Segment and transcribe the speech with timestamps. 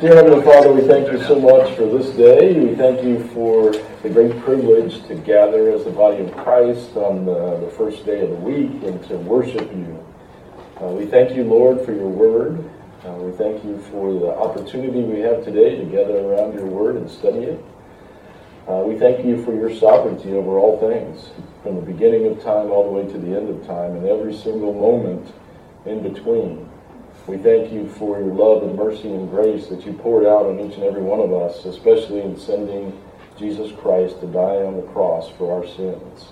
[0.00, 2.60] Dear Heavenly Father, we thank you so much for this day.
[2.60, 7.24] We thank you for the great privilege to gather as the body of Christ on
[7.24, 10.06] the, the first day of the week and to worship you.
[10.82, 12.62] Uh, we thank you, Lord, for your word.
[13.06, 16.96] Uh, we thank you for the opportunity we have today to gather around your word
[16.96, 17.64] and study it.
[18.68, 21.30] Uh, we thank you for your sovereignty over all things,
[21.62, 24.36] from the beginning of time all the way to the end of time, and every
[24.36, 25.32] single moment
[25.86, 26.65] in between.
[27.26, 30.60] We thank you for your love and mercy and grace that you poured out on
[30.60, 32.96] each and every one of us, especially in sending
[33.36, 36.28] Jesus Christ to die on the cross for our sins.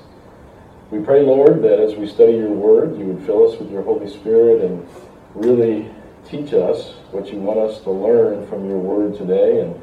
[0.93, 3.83] We pray, Lord, that as we study your word, you would fill us with your
[3.83, 4.87] Holy Spirit and
[5.35, 5.91] really
[6.29, 9.75] teach us what you want us to learn from your word today and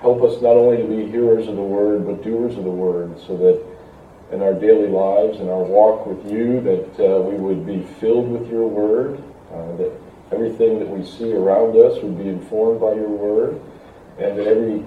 [0.00, 3.18] help us not only to be hearers of the word, but doers of the word,
[3.26, 3.64] so that
[4.32, 8.30] in our daily lives and our walk with you, that uh, we would be filled
[8.30, 9.16] with your word,
[9.50, 13.60] uh, that everything that we see around us would be informed by your word,
[14.18, 14.84] and that every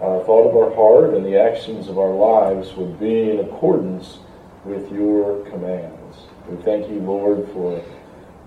[0.00, 4.18] uh, thought of our heart and the actions of our lives would be in accordance
[4.64, 6.18] with your commands.
[6.48, 7.82] We thank you, Lord, for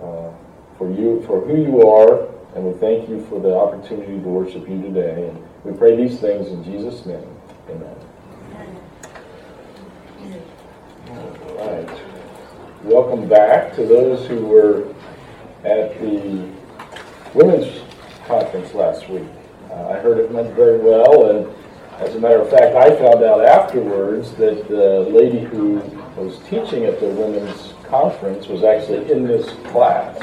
[0.01, 0.31] uh,
[0.77, 4.67] for you for who you are, and we thank you for the opportunity to worship
[4.69, 5.29] you today.
[5.29, 7.25] And we pray these things in Jesus' name.
[7.69, 7.95] Amen.
[11.57, 12.01] All right.
[12.83, 14.93] Welcome back to those who were
[15.66, 16.47] at the
[17.33, 17.81] women's
[18.27, 19.27] conference last week.
[19.72, 21.53] Uh, I heard it went very well, and
[21.99, 25.75] as a matter of fact, I found out afterwards that the lady who
[26.16, 30.22] was teaching at the women's conference was actually in this class.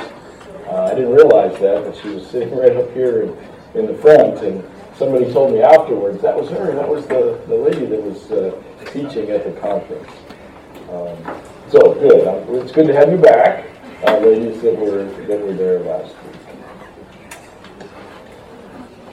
[0.69, 3.29] Uh, I didn't realize that, but she was sitting right up here in,
[3.75, 4.65] in the front, and
[4.97, 6.75] somebody told me afterwards that was her.
[6.75, 8.62] That was the, the lady that was uh,
[8.93, 10.11] teaching at the conference.
[10.89, 12.27] Um, so good.
[12.27, 13.67] Uh, it's good to have you back,
[14.06, 16.42] uh, ladies that were that were there last week.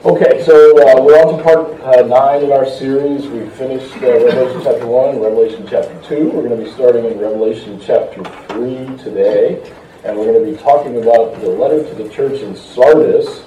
[0.02, 3.26] Okay, so uh, we're on to part uh, 9 in our series.
[3.26, 6.30] We finished uh, Revelation chapter 1, Revelation chapter 2.
[6.30, 9.60] We're going to be starting in Revelation chapter 3 today.
[10.02, 13.40] And we're going to be talking about the letter to the church in Sardis,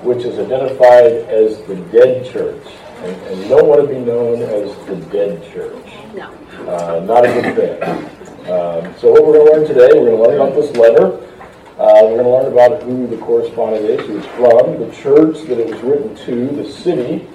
[0.00, 2.66] which is identified as the dead church.
[3.02, 5.92] And, and you don't want to be known as the dead church.
[6.14, 6.32] No.
[6.66, 8.21] Uh, not a good thing.
[8.42, 11.14] Um, so what we're going to learn today, we're going to learn about this letter.
[11.78, 15.46] Uh, we're going to learn about who the correspondent is, who it's from, the church
[15.46, 17.28] that it was written to, the city,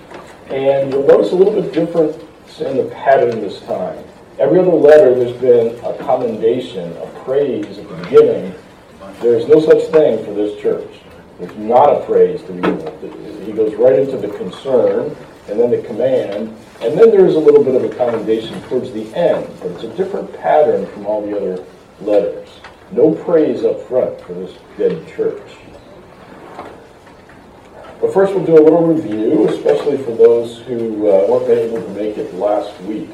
[0.50, 2.13] and you'll notice a little bit different
[2.59, 4.03] in the pattern this time.
[4.38, 8.53] Every other letter, there's been a commendation, a praise at the beginning.
[9.22, 10.91] There's no such thing for this church.
[11.40, 13.46] There's not a praise to begin with.
[13.46, 15.16] He goes right into the concern
[15.47, 19.13] and then the command, and then there's a little bit of a commendation towards the
[19.16, 21.66] end, but it's a different pattern from all the other
[22.02, 22.50] letters.
[22.91, 25.41] No praise up front for this dead church.
[28.00, 31.90] But first, we'll do a little review, especially for those who uh, weren't able to
[31.90, 33.09] make it last week.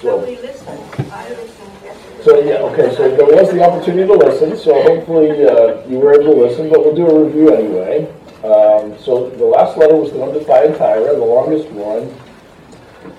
[0.00, 0.80] So we listened.
[1.10, 2.24] I listened yesterday.
[2.24, 2.94] So yeah, okay.
[2.94, 4.56] So there was the opportunity to listen.
[4.56, 6.70] So hopefully uh, you were able to listen.
[6.70, 8.14] But we'll do a review anyway.
[8.44, 12.14] Um, so the last letter was the one to Thyatira, the longest one,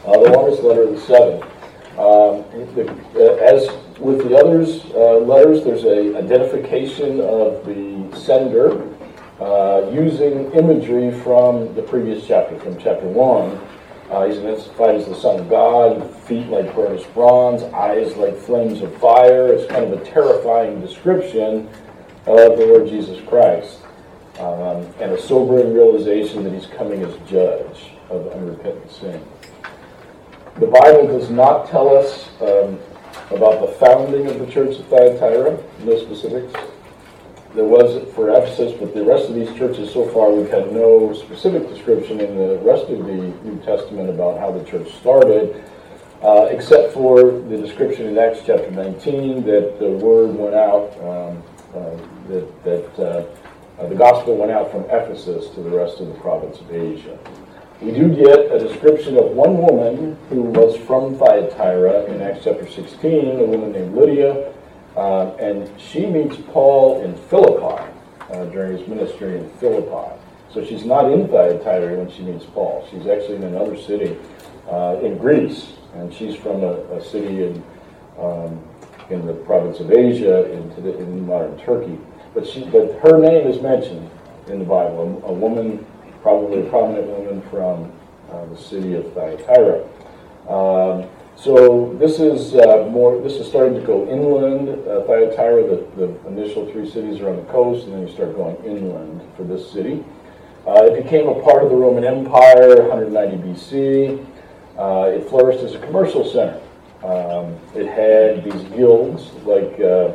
[0.05, 1.43] uh, the longest letter of the seven.
[1.99, 3.67] Um, the, uh, as
[3.99, 8.87] with the others uh, letters, there's a identification of the sender
[9.41, 13.59] uh, using imagery from the previous chapter, from chapter one.
[14.09, 18.81] Uh, he's identified as the Son of God, feet like burnished bronze, eyes like flames
[18.81, 19.53] of fire.
[19.53, 21.67] It's kind of a terrifying description
[22.25, 23.79] of the Lord Jesus Christ,
[24.39, 29.23] um, and a sobering realization that he's coming as judge of unrepentant sin.
[30.59, 32.79] The Bible does not tell us um,
[33.31, 36.53] about the founding of the church of Thyatira, no specifics.
[37.55, 41.13] There was for Ephesus, but the rest of these churches so far, we've had no
[41.13, 45.63] specific description in the rest of the New Testament about how the church started,
[46.21, 51.43] uh, except for the description in Acts chapter 19 that the word went out, um,
[51.73, 51.97] uh,
[52.27, 53.25] that, that uh,
[53.87, 57.17] the gospel went out from Ephesus to the rest of the province of Asia.
[57.81, 62.69] We do get a description of one woman who was from Thyatira in Acts chapter
[62.69, 64.53] 16, a woman named Lydia,
[64.97, 67.81] uh, and she meets Paul in Philippi
[68.31, 70.19] uh, during his ministry in Philippi.
[70.51, 72.85] So she's not in Thyatira when she meets Paul.
[72.91, 74.17] She's actually in another city
[74.69, 77.63] uh, in Greece, and she's from a, a city in
[78.19, 78.61] um,
[79.09, 81.97] in the province of Asia in, in modern Turkey.
[82.33, 84.09] But she, but her name is mentioned
[84.47, 85.21] in the Bible.
[85.25, 85.85] A, woman,
[86.21, 87.91] probably a prominent woman from
[88.31, 89.83] uh, the city of Thyatira.
[90.47, 93.21] Um, so this is uh, more.
[93.21, 94.69] This is starting to go inland.
[94.87, 98.35] Uh, Thyatira, the, the initial three cities are on the coast, and then you start
[98.35, 100.03] going inland for this city.
[100.67, 104.25] Uh, it became a part of the Roman Empire, 190 BC.
[104.77, 106.61] Uh, it flourished as a commercial center.
[107.03, 110.11] Um, it had these guilds, like uh,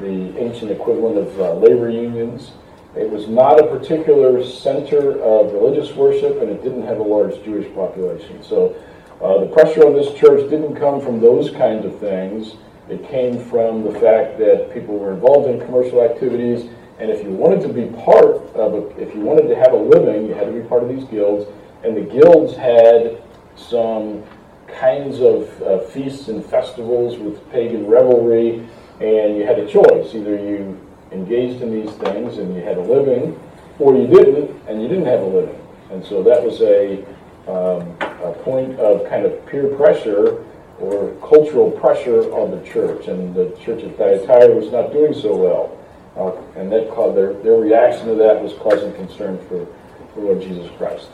[0.00, 2.52] the ancient equivalent of uh, labor unions.
[2.96, 7.42] It was not a particular center of religious worship, and it didn't have a large
[7.44, 8.42] Jewish population.
[8.42, 8.74] So
[9.20, 12.54] uh, the pressure on this church didn't come from those kinds of things.
[12.88, 17.30] It came from the fact that people were involved in commercial activities, and if you
[17.30, 20.46] wanted to be part of a, if you wanted to have a living, you had
[20.46, 21.48] to be part of these guilds,
[21.84, 23.22] and the guilds had
[23.54, 24.22] some
[24.66, 28.66] kinds of uh, feasts and festivals with pagan revelry,
[29.00, 30.14] and you had a choice.
[30.14, 30.78] Either you
[31.12, 33.38] engaged in these things and you had a living,
[33.78, 35.60] or you didn't and you didn't have a living.
[35.90, 37.04] And so that was a,
[37.46, 40.44] um, a point of kind of peer pressure
[40.80, 43.08] or cultural pressure on the church.
[43.08, 45.74] And the church at Thyatira was not doing so well.
[46.16, 49.66] Uh, and that caused their, their reaction to that was causing concern for,
[50.12, 51.08] for Lord Jesus Christ.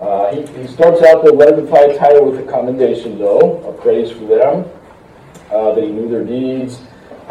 [0.00, 4.10] Uh, he, he starts out the letter to Thyatira with a commendation, though, a praise
[4.10, 4.68] for them,
[5.52, 6.80] uh, that he knew their deeds,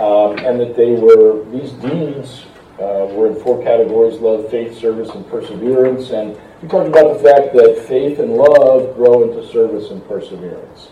[0.01, 2.45] um, and that they were, these deeds
[2.79, 6.09] uh, were in four categories love, faith, service, and perseverance.
[6.09, 10.89] And we talked about the fact that faith and love grow into service and perseverance.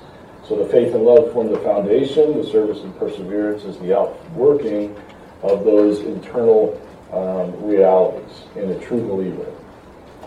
[0.47, 4.95] So the faith and love form the foundation, the service and perseverance is the outworking
[5.41, 6.79] of those internal
[7.11, 9.51] um, realities in a true believer.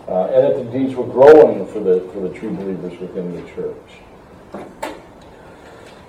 [0.09, 3.41] Uh, and that the deeds were growing for the, for the true believers within the
[3.53, 4.65] church.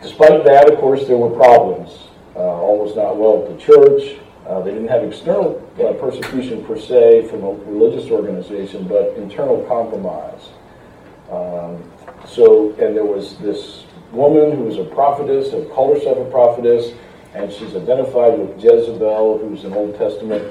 [0.02, 2.03] Despite that, of course, there were problems.
[2.36, 4.18] Uh, all was not well at the church.
[4.46, 9.62] Uh, they didn't have external uh, persecution per se from a religious organization, but internal
[9.62, 10.50] compromise.
[11.30, 11.90] Um,
[12.26, 16.92] so, and there was this woman who was a prophetess, who called herself a prophetess,
[17.34, 20.44] and she's identified with Jezebel, who's an Old Testament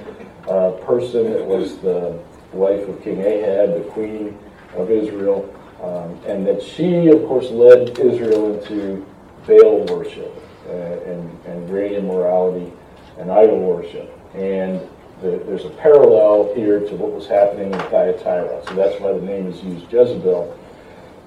[0.50, 2.20] uh, person that was the
[2.52, 4.38] wife of King Ahab, the queen
[4.76, 9.06] of Israel, um, and that she, of course, led Israel into
[9.46, 12.72] Baal worship and, and great immorality
[13.18, 14.10] and idol worship.
[14.34, 14.82] And
[15.22, 18.64] the, there's a parallel here to what was happening in Thyatira.
[18.68, 20.60] So that's why the name is used Jezebel.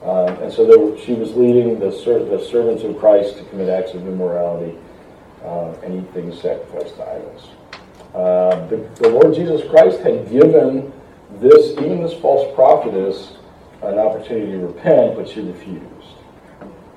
[0.03, 3.95] Um, and so she was leading the, ser- the servants of Christ to commit acts
[3.95, 4.77] of immorality
[5.45, 7.51] uh, and eat things sacrificed to idols.
[8.15, 10.93] Uh, the, the Lord Jesus Christ had given
[11.39, 13.33] this, even this false prophetess,
[13.83, 15.96] an opportunity to repent, but she refused.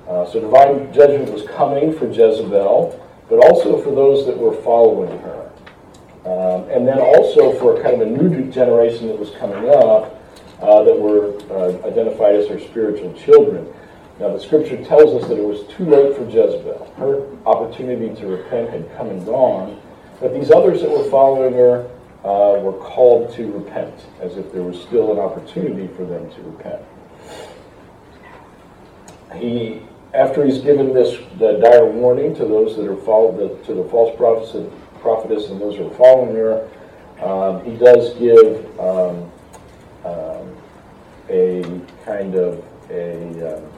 [0.09, 5.17] Uh, so divine judgment was coming for Jezebel, but also for those that were following
[5.19, 5.51] her.
[6.25, 10.19] Um, and then also for kind of a new generation that was coming up
[10.61, 13.71] uh, that were uh, identified as her spiritual children.
[14.19, 16.93] Now, the scripture tells us that it was too late for Jezebel.
[16.97, 19.79] Her opportunity to repent had come and gone,
[20.19, 21.89] but these others that were following her
[22.25, 26.41] uh, were called to repent, as if there was still an opportunity for them to
[26.41, 26.81] repent.
[29.35, 29.83] He,
[30.13, 33.87] after he's given this the dire warning to those that are followed, the, to the
[33.89, 34.71] false prophets and
[35.01, 36.67] prophetess and those who are following her,
[37.23, 39.31] um, he does give um,
[40.05, 40.57] um,
[41.29, 43.71] a kind of a um,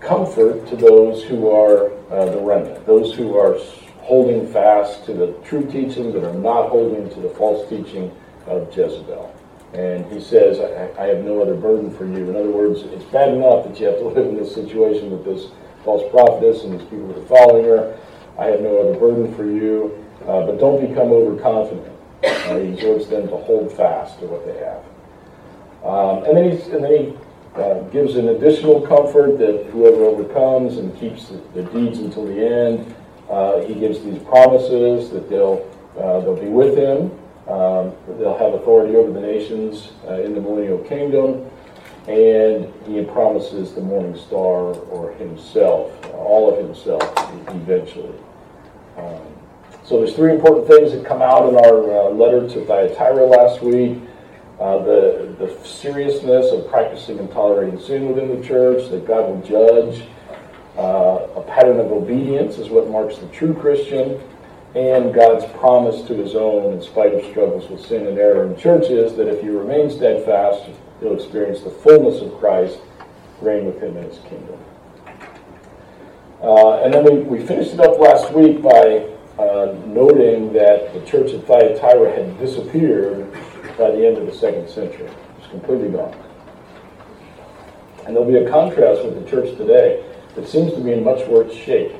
[0.00, 3.58] comfort to those who are uh, the remnant, those who are
[3.98, 8.10] holding fast to the true teaching, that are not holding to the false teaching
[8.46, 9.35] of Jezebel.
[9.72, 12.30] And he says, I, I, have no other burden for you.
[12.30, 15.24] In other words, it's bad enough that you have to live in this situation with
[15.24, 15.50] this
[15.84, 17.98] false prophetess and these people that are following her.
[18.38, 20.02] I have no other burden for you.
[20.22, 21.92] Uh, but don't become overconfident.
[22.24, 24.82] Uh, he exhorts them to hold fast to what they have.
[25.84, 27.16] Um, and then, he's, and then he
[27.54, 32.44] uh, gives an additional comfort that whoever overcomes and keeps the, the deeds until the
[32.44, 32.94] end
[33.30, 35.68] uh, he gives these promises that they'll,
[35.98, 37.10] uh, they'll be with him,
[37.48, 41.48] um, they'll have authority over the nations uh, in the millennial kingdom,
[42.08, 47.02] and he promises the morning star or himself, all of himself,
[47.48, 48.14] eventually.
[48.96, 49.20] Um,
[49.84, 53.62] so there's three important things that come out in our uh, letter to Thyatira last
[53.62, 53.98] week.
[54.58, 59.42] Uh, the, the seriousness of practicing and tolerating sin within the church, that God will
[59.42, 60.08] judge
[60.78, 64.20] uh, a pattern of obedience is what marks the true Christian,
[64.74, 68.56] and God's promise to his own in spite of struggles with sin and error in
[68.56, 70.68] church, is that if you remain steadfast,
[71.00, 72.78] you'll experience the fullness of Christ,
[73.40, 74.58] reign with him in his kingdom.
[76.42, 79.08] Uh, and then we, we finished it up last week by
[79.38, 83.30] uh, noting that the church at Thyatira had disappeared
[83.78, 85.10] by the end of the second century.
[85.38, 86.14] It's completely gone.
[88.06, 90.04] And there'll be a contrast with the church today.
[90.34, 91.94] that seems to be in much worse shape.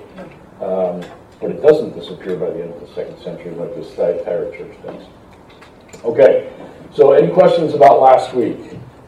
[0.60, 1.02] Um,
[1.40, 4.76] but it doesn't disappear by the end of the second century like this Thyatira church
[4.84, 5.02] does.
[6.04, 6.52] Okay,
[6.94, 8.58] So, any questions about last week?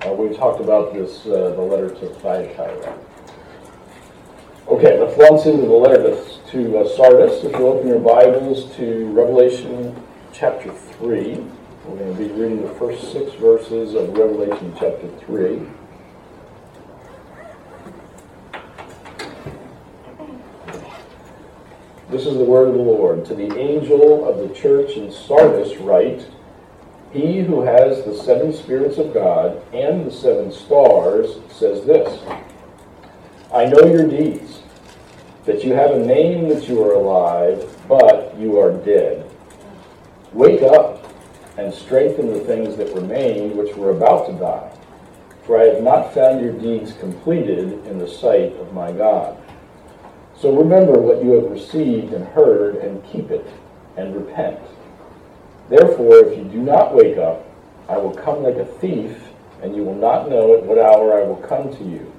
[0.06, 2.98] Uh, we talked about this, uh, the letter to Thyatira.
[4.68, 7.44] Okay, let's launch into the letter to, to uh, Sardis.
[7.44, 9.96] If you open your Bibles to Revelation
[10.32, 11.42] chapter 3,
[11.86, 15.62] we're going to be reading the first six verses of Revelation chapter 3.
[22.10, 23.26] This is the word of the Lord.
[23.26, 26.26] To the angel of the church in Sardis, write
[27.12, 32.22] He who has the seven spirits of God and the seven stars says this
[33.52, 34.60] I know your deeds,
[35.44, 39.28] that you have a name that you are alive, but you are dead.
[40.32, 41.12] Wake up
[41.58, 44.70] and strengthen the things that remain, which were about to die.
[45.44, 49.36] For I have not found your deeds completed in the sight of my God.
[50.40, 53.44] So remember what you have received and heard, and keep it,
[53.96, 54.60] and repent.
[55.68, 57.44] Therefore, if you do not wake up,
[57.88, 59.16] I will come like a thief,
[59.62, 62.12] and you will not know at what hour I will come to you.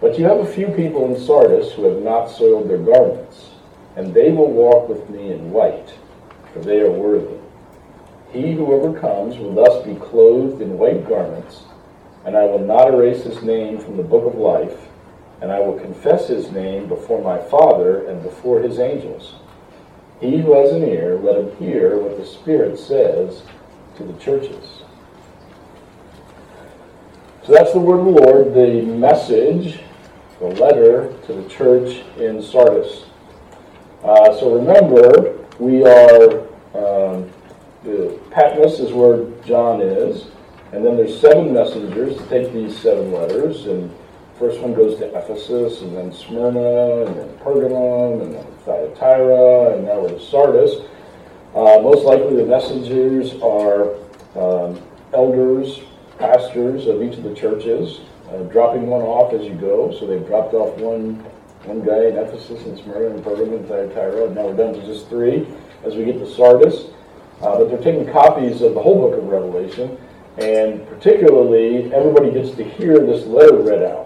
[0.00, 3.50] But you have a few people in Sardis who have not soiled their garments,
[3.96, 5.92] and they will walk with me in white,
[6.54, 7.36] for they are worthy.
[8.32, 11.64] He who overcomes will thus be clothed in white garments,
[12.24, 14.88] and I will not erase his name from the book of life
[15.40, 19.34] and I will confess his name before my Father and before his angels.
[20.20, 23.42] He who has an ear, let him hear what the Spirit says
[23.96, 24.82] to the churches.
[27.44, 29.80] So that's the word of the Lord, the message,
[30.38, 33.04] the letter to the church in Sardis.
[34.02, 37.30] Uh, so remember, we are, um,
[38.30, 40.26] Patmos is where John is,
[40.72, 43.94] and then there's seven messengers to take these seven letters, and
[44.38, 49.86] First one goes to Ephesus, and then Smyrna, and then Pergamum, and then Thyatira, and
[49.86, 50.82] now we're to Sardis.
[51.54, 53.94] Uh, most likely the messengers are
[54.36, 54.78] um,
[55.14, 55.80] elders,
[56.18, 59.90] pastors of each of the churches, uh, dropping one off as you go.
[59.98, 61.14] So they've dropped off one,
[61.64, 64.84] one guy in Ephesus, and Smyrna, and Pergamum, and Thyatira, and now we're down to
[64.84, 65.46] just three
[65.82, 66.90] as we get to Sardis.
[67.40, 69.96] Uh, but they're taking copies of the whole book of Revelation,
[70.36, 74.05] and particularly everybody gets to hear this letter read out.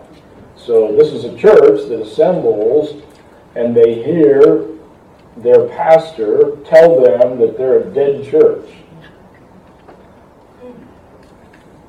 [0.64, 3.02] So this is a church that assembles
[3.54, 4.66] and they hear
[5.38, 8.68] their pastor tell them that they're a dead church.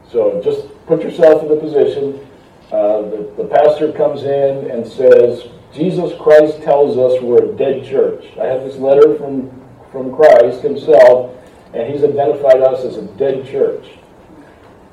[0.10, 2.28] So just put yourself in the position.
[2.72, 7.86] Uh, the, the pastor comes in and says, Jesus Christ tells us we're a dead
[7.86, 8.26] church.
[8.40, 9.50] I have this letter from,
[9.92, 11.38] from Christ himself,
[11.74, 13.86] and he's identified us as a dead church.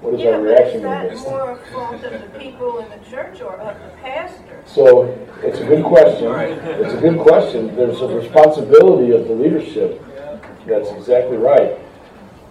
[0.00, 1.22] What is Yeah, our but reaction Is to that this?
[1.24, 4.62] more a fault of the people in the church or of the pastor?
[4.64, 5.04] So
[5.42, 6.32] it's a good question.
[6.34, 7.74] It's a good question.
[7.74, 10.04] There's a responsibility of the leadership.
[10.66, 11.78] That's exactly right.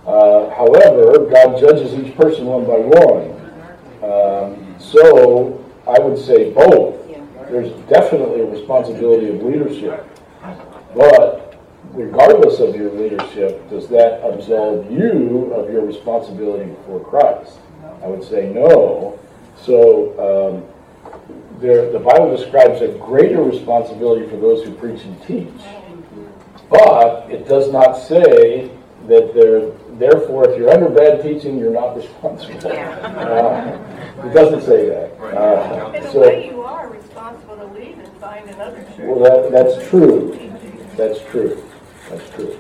[0.06, 3.34] Uh, however, God judges each person one by one.
[4.04, 6.96] Um, so I would say both.
[7.50, 10.06] There's definitely a responsibility of leadership.
[10.96, 11.37] But
[11.98, 17.58] regardless of your leadership, does that absolve you of your responsibility before Christ?
[18.04, 19.20] I would say no.
[19.60, 25.64] So um, there, the Bible describes a greater responsibility for those who preach and teach.
[26.70, 28.70] But it does not say
[29.08, 32.72] that they're, therefore, if you're under bad teaching, you're not responsible.
[32.72, 33.80] Uh,
[34.24, 35.14] it doesn't say that.
[35.20, 39.52] Uh, In a so, way, you are responsible to leave and find another well, church.
[39.52, 40.52] that, that's true.
[40.96, 41.64] That's true.
[42.10, 42.58] That's true.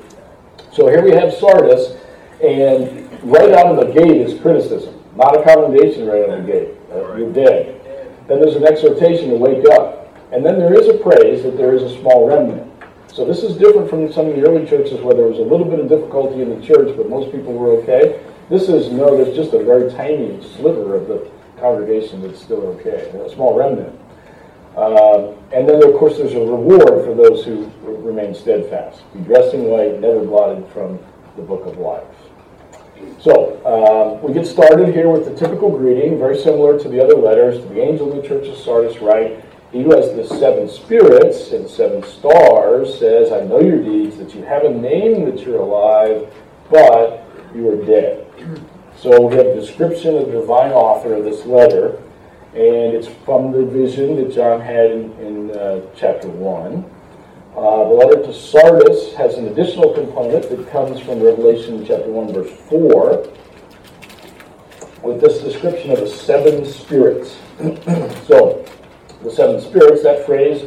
[0.71, 1.97] So here we have Sardis,
[2.43, 6.51] and right out of the gate is criticism, not a commendation right out of the
[6.51, 6.75] gate.
[6.91, 7.81] Uh, you're dead.
[8.27, 10.13] Then there's an exhortation to wake up.
[10.31, 12.71] And then there is a praise that there is a small remnant.
[13.07, 15.65] So this is different from some of the early churches where there was a little
[15.65, 18.21] bit of difficulty in the church, but most people were okay.
[18.49, 23.09] This is, no, there's just a very tiny sliver of the congregation that's still okay,
[23.17, 23.97] a small remnant.
[24.77, 29.01] Um, and then, of course, there's a reward for those who remain steadfast.
[29.11, 30.99] Be dressed in white, never blotted from
[31.35, 32.05] the book of life.
[33.19, 37.15] So, um, we get started here with the typical greeting, very similar to the other
[37.15, 37.59] letters.
[37.59, 41.51] To the angel of the church of Sardis, write, He who has the seven spirits
[41.53, 45.59] and seven stars says, I know your deeds, that you have a name that you're
[45.59, 46.31] alive,
[46.69, 48.27] but you are dead.
[48.95, 51.99] So, we have a description of the divine author of this letter
[52.57, 56.83] and it's from the vision that John had in, in uh, chapter 1.
[57.55, 62.33] Uh, the letter to Sardis has an additional component that comes from Revelation chapter 1,
[62.33, 63.29] verse 4,
[65.03, 67.37] with this description of the seven spirits.
[68.25, 68.65] so,
[69.21, 70.63] the seven spirits, that phrase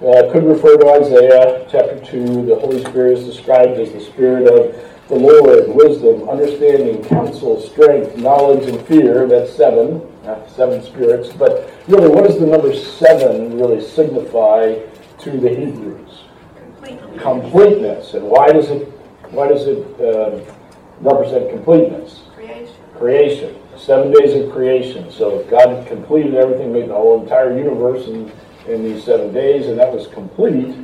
[0.00, 2.46] uh, could refer to Isaiah chapter 2.
[2.46, 4.72] The Holy Spirit is described as the spirit of
[5.08, 9.26] the Lord, wisdom, understanding, counsel, strength, knowledge, and fear.
[9.26, 11.30] That's seven, not seven spirits.
[11.30, 14.74] But really, what does the number seven really signify
[15.20, 16.24] to the Hebrews?
[16.54, 17.18] Completely.
[17.18, 18.14] Completeness.
[18.14, 18.86] And why does it
[19.30, 20.40] why does it uh,
[21.00, 22.22] represent completeness?
[22.34, 22.74] Creation.
[22.96, 23.62] Creation.
[23.76, 25.10] Seven days of creation.
[25.10, 28.30] So God completed everything, made the whole entire universe in,
[28.66, 30.74] in these seven days, and that was complete.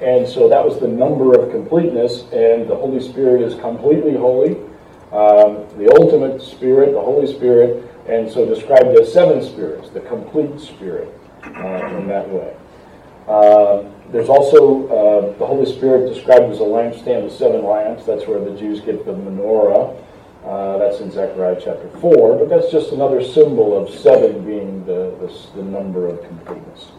[0.00, 4.56] And so that was the number of completeness, and the Holy Spirit is completely holy,
[5.12, 10.58] um, the ultimate Spirit, the Holy Spirit, and so described as seven spirits, the complete
[10.60, 11.08] Spirit
[11.44, 12.56] uh, in that way.
[13.28, 18.04] Uh, there's also uh, the Holy Spirit described as a lampstand with seven lamps.
[18.04, 19.96] That's where the Jews get the menorah.
[20.44, 25.14] Uh, that's in Zechariah chapter 4, but that's just another symbol of seven being the,
[25.20, 26.90] the, the number of completeness.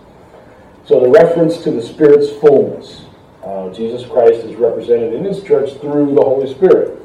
[0.85, 3.05] So the reference to the Spirit's fullness.
[3.43, 7.02] Uh, Jesus Christ is represented in his church through the Holy Spirit.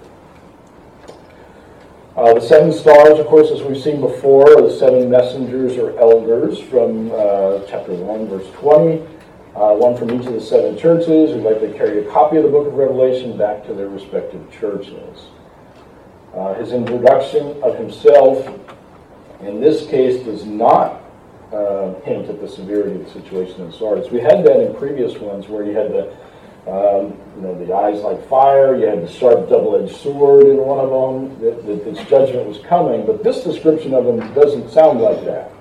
[2.18, 5.96] Uh, the seven stars, of course, as we've seen before, are the seven messengers or
[6.00, 9.00] elders from uh, chapter 1, verse 20.
[9.54, 12.48] Uh, one from each of the seven churches who likely carry a copy of the
[12.48, 15.28] book of Revelation back to their respective churches.
[16.34, 18.44] Uh, his introduction of himself,
[19.42, 21.00] in this case, does not
[21.52, 24.10] uh, hint at the severity of the situation in Sardis.
[24.10, 26.12] We had that in previous ones where you had the,
[26.66, 30.80] um, you know, the eyes like fire, you had the sharp double-edged sword in one
[30.80, 35.00] of them, that, that this judgment was coming, but this description of him doesn't sound
[35.00, 35.52] like that.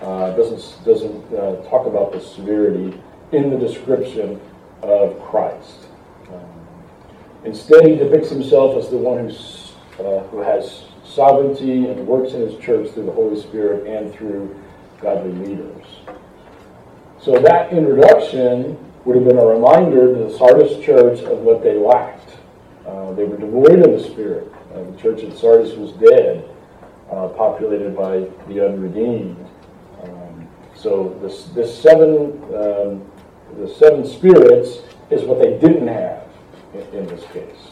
[0.00, 2.96] Uh, doesn't doesn't uh, talk about the severity
[3.32, 4.40] in the description
[4.82, 5.88] of Christ.
[6.28, 6.48] Um,
[7.44, 12.42] instead, he depicts himself as the one who's, uh, who has sovereignty and works in
[12.42, 14.56] his church through the Holy Spirit and through
[15.00, 15.84] godly leaders.
[17.20, 18.78] So that introduction
[19.08, 22.36] would have been a reminder to the Sardis church of what they lacked.
[22.86, 24.52] Uh, they were devoid of the Spirit.
[24.74, 26.46] Uh, the church at Sardis was dead,
[27.10, 29.48] uh, populated by the unredeemed.
[30.02, 33.10] Um, so this, this seven, um,
[33.56, 36.28] the seven spirits is what they didn't have
[36.74, 37.70] in, in this case.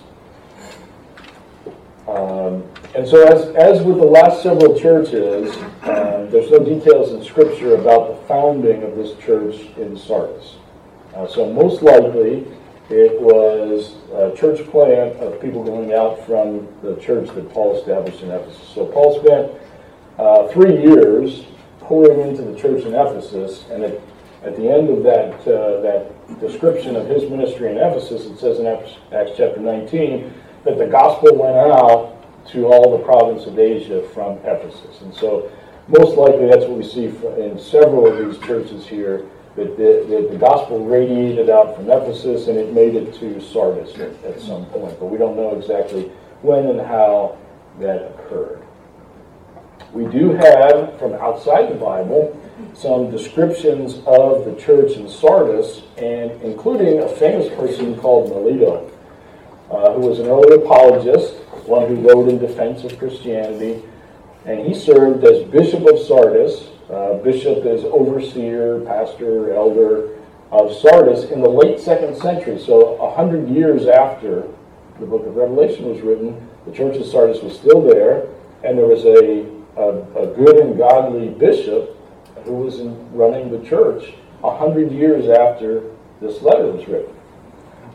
[2.08, 7.22] Um, and so, as, as with the last several churches, uh, there's no details in
[7.22, 10.54] Scripture about the founding of this church in Sardis.
[11.16, 12.46] Uh, so, most likely,
[12.90, 18.20] it was a church plant of people going out from the church that Paul established
[18.20, 18.68] in Ephesus.
[18.74, 19.52] So, Paul spent
[20.18, 21.46] uh, three years
[21.80, 23.98] pouring into the church in Ephesus, and at,
[24.42, 28.58] at the end of that, uh, that description of his ministry in Ephesus, it says
[28.58, 30.30] in Acts chapter 19
[30.64, 32.12] that the gospel went out
[32.48, 35.00] to all the province of Asia from Ephesus.
[35.00, 35.50] And so,
[35.88, 37.06] most likely, that's what we see
[37.40, 39.24] in several of these churches here
[39.56, 43.94] that the, that the gospel radiated out from Ephesus and it made it to Sardis
[43.94, 44.98] at, at some point.
[45.00, 46.10] But we don't know exactly
[46.42, 47.38] when and how
[47.80, 48.62] that occurred.
[49.92, 52.38] We do have, from outside the Bible,
[52.74, 58.90] some descriptions of the church in Sardis, and including a famous person called Melito
[59.70, 61.34] uh, who was an early apologist,
[61.66, 63.82] one who wrote in defense of Christianity,
[64.46, 66.68] and he served as Bishop of Sardis.
[66.88, 70.16] Uh, bishop is overseer, pastor, elder
[70.52, 72.58] of Sardis in the late second century.
[72.58, 74.48] So, a hundred years after
[75.00, 78.28] the book of Revelation was written, the church of Sardis was still there,
[78.62, 81.96] and there was a, a, a good and godly bishop
[82.44, 85.82] who was in, running the church a hundred years after
[86.20, 87.12] this letter was written.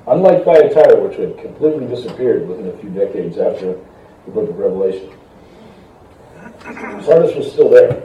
[0.07, 3.79] Unlike Thyatira, which had completely disappeared within a few decades after
[4.25, 5.09] the book of Revelation,
[6.61, 8.03] Sardis was still there.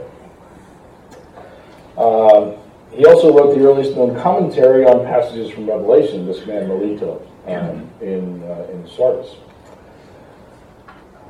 [1.98, 2.56] Um,
[2.92, 7.90] he also wrote the earliest known commentary on passages from Revelation, this man Melito, um,
[8.00, 9.36] in, uh, in Sardis.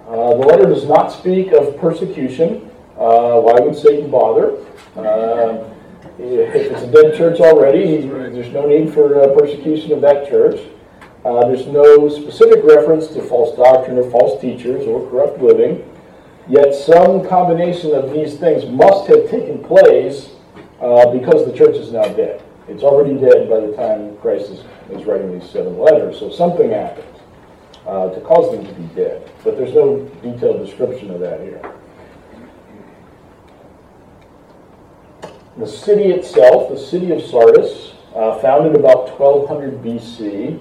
[0.06, 2.70] Uh, the letter does not speak of persecution.
[2.96, 4.52] Uh, why would Satan bother?
[4.96, 5.68] Uh,
[6.18, 10.60] if it's a dead church already, there's no need for uh, persecution of that church.
[11.24, 15.84] Uh, there's no specific reference to false doctrine or false teachers or corrupt living.
[16.48, 20.30] Yet some combination of these things must have taken place
[20.80, 22.42] uh, because the church is now dead.
[22.68, 26.18] It's already dead by the time Christ is, is writing these seven letters.
[26.18, 27.06] So something happened
[27.86, 29.28] uh, to cause them to be dead.
[29.42, 31.72] But there's no detailed description of that here.
[35.56, 40.60] The city itself, the city of Sardis, uh, founded about 1200 BC.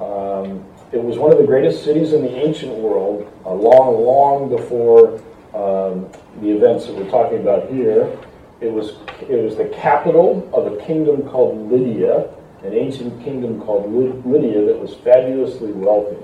[0.00, 4.48] Um, it was one of the greatest cities in the ancient world, uh, long, long
[4.48, 5.14] before
[5.54, 6.08] um,
[6.40, 8.16] the events that we're talking about here.
[8.60, 8.94] It was,
[9.28, 12.30] it was the capital of a kingdom called Lydia,
[12.62, 16.16] an ancient kingdom called Lydia that was fabulously wealthy.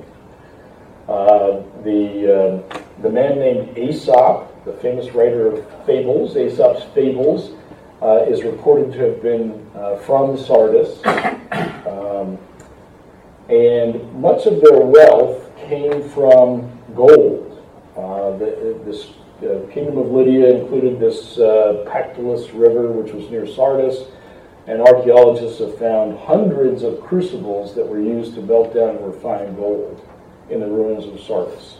[1.09, 7.53] Uh, the, uh, the man named Aesop, the famous writer of fables, Aesop's Fables,
[8.01, 11.01] uh, is reported to have been uh, from Sardis.
[11.83, 12.38] Um,
[13.48, 17.48] and much of their wealth came from gold.
[17.96, 19.12] Uh, the, this
[19.72, 24.05] kingdom of Lydia included this uh, Pactolus River, which was near Sardis,
[24.66, 29.55] and archaeologists have found hundreds of crucibles that were used to melt down and refine
[29.57, 30.07] gold
[30.50, 31.78] in the ruins of Sardis.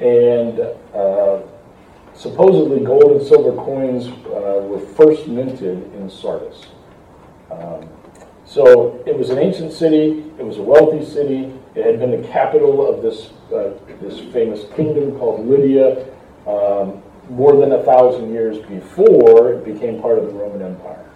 [0.00, 0.60] And
[0.92, 1.42] uh,
[2.14, 6.66] supposedly gold and silver coins uh, were first minted in Sardis.
[7.50, 7.88] Um,
[8.46, 12.26] so it was an ancient city, it was a wealthy city, it had been the
[12.28, 16.06] capital of this, uh, this famous kingdom called Lydia
[16.46, 21.10] um, more than a thousand years before it became part of the Roman Empire.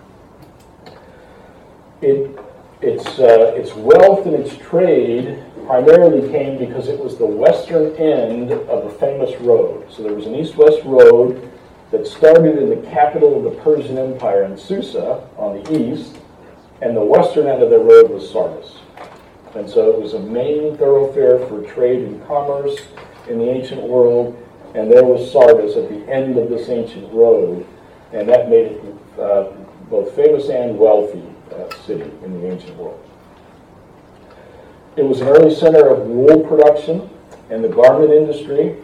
[2.03, 2.39] It,
[2.83, 8.51] its, uh, its wealth and its trade primarily came because it was the western end
[8.51, 9.87] of a famous road.
[9.89, 11.49] So there was an east-west road
[11.91, 16.20] that started in the capital of the Persian Empire in Susa on the east,
[16.83, 18.77] and the western end of the road was Sardis.
[19.55, 22.79] And so it was a main thoroughfare for trade and commerce
[23.29, 24.37] in the ancient world,
[24.75, 27.67] and there was Sardis at the end of this ancient road,
[28.13, 29.51] and that made it uh,
[29.91, 33.05] both famous and wealthy uh, city in the ancient world.
[34.97, 37.11] It was an early center of wool production
[37.51, 38.77] and the garment industry.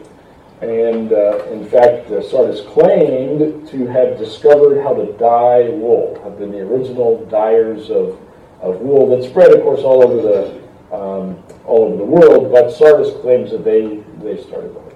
[0.61, 6.39] And uh, in fact, uh, Sardis claimed to have discovered how to dye wool, have
[6.39, 8.19] been the original dyers of,
[8.63, 10.67] of wool that spread, of course, all over the
[10.97, 12.53] um, all over the world.
[12.53, 14.87] But Sardis claims that they they started the whole.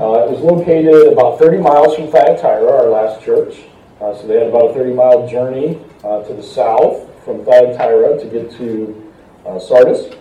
[0.00, 3.60] Uh, it was located about 30 miles from Thyatira, our last church.
[4.00, 8.18] Uh, so they had about a 30 mile journey uh, to the south from Thyatira
[8.18, 9.12] to get to
[9.46, 10.12] uh, Sardis.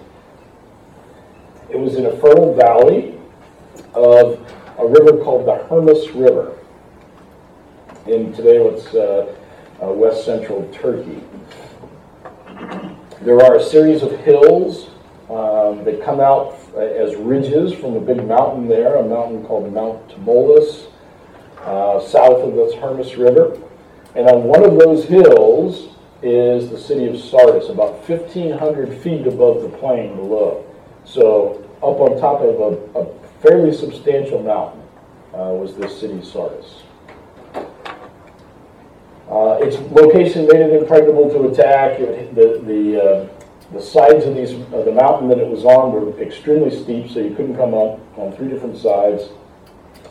[1.74, 3.18] It was in a fertile valley
[3.96, 4.40] of
[4.78, 6.56] a river called the Hermus River
[8.06, 9.34] in today what's uh,
[9.82, 11.24] uh, west central Turkey.
[13.22, 14.92] There are a series of hills
[15.32, 19.74] um, that come out uh, as ridges from a big mountain there, a mountain called
[19.74, 20.92] Mount Tmolus,
[21.64, 23.60] uh, south of the Hermus River.
[24.14, 29.64] And on one of those hills is the city of Sardis, about 1,500 feet above
[29.64, 30.70] the plain below.
[31.06, 34.82] So up on top of a, a fairly substantial mountain
[35.34, 36.84] uh, was this city Sardis.
[39.30, 42.00] Uh, its location made it impregnable to attack.
[42.00, 43.28] It, the the, uh,
[43.72, 47.34] the sides of these the mountain that it was on were extremely steep, so you
[47.36, 49.30] couldn't come up on three different sides.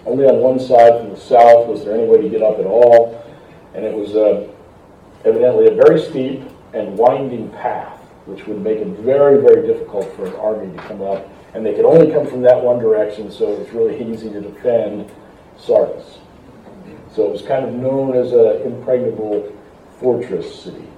[0.05, 2.67] Only on one side from the south was there any way to get up at
[2.67, 3.23] all,
[3.75, 4.49] and it was uh,
[5.25, 6.43] evidently a very steep
[6.75, 11.03] and winding path, which would make it very, very difficult for an army to come
[11.03, 11.29] up.
[11.55, 14.41] And they could only come from that one direction, so it was really easy to
[14.41, 15.11] defend
[15.59, 16.19] Sardis.
[17.15, 19.55] So it was kind of known as an impregnable
[19.99, 20.89] fortress city.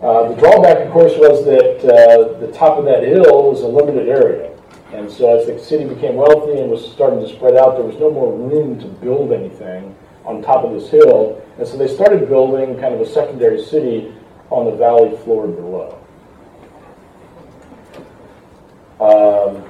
[0.00, 3.66] Uh, the drawback, of course, was that uh, the top of that hill was a
[3.66, 4.50] limited area.
[4.92, 7.96] And so as the city became wealthy and was starting to spread out, there was
[7.96, 11.42] no more room to build anything on top of this hill.
[11.58, 14.12] And so they started building kind of a secondary city
[14.50, 15.96] on the valley floor below.
[19.00, 19.64] Um,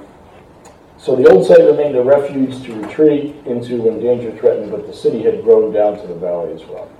[0.98, 4.92] so the old site remained a refuge to retreat into when danger threatened, but the
[4.92, 6.90] city had grown down to the valley as well.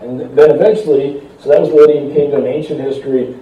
[0.00, 3.36] And then eventually, so that was the Lydian kingdom, ancient history.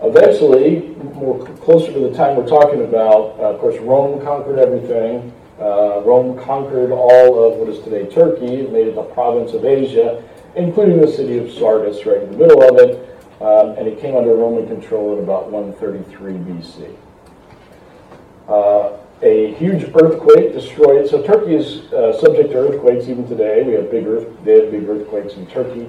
[0.00, 5.32] Eventually, more closer to the time we're talking about, uh, of course, Rome conquered everything.
[5.58, 10.22] Uh, Rome conquered all of what is today Turkey, made it the province of Asia,
[10.58, 14.16] including the city of Sardis right in the middle of it, um, and it came
[14.16, 16.96] under Roman control in about 133 BC.
[18.48, 21.04] Uh, a huge earthquake destroyed.
[21.04, 21.10] It.
[21.10, 23.62] So Turkey is uh, subject to earthquakes even today.
[23.62, 25.88] We have big earth, they big earthquakes in Turkey.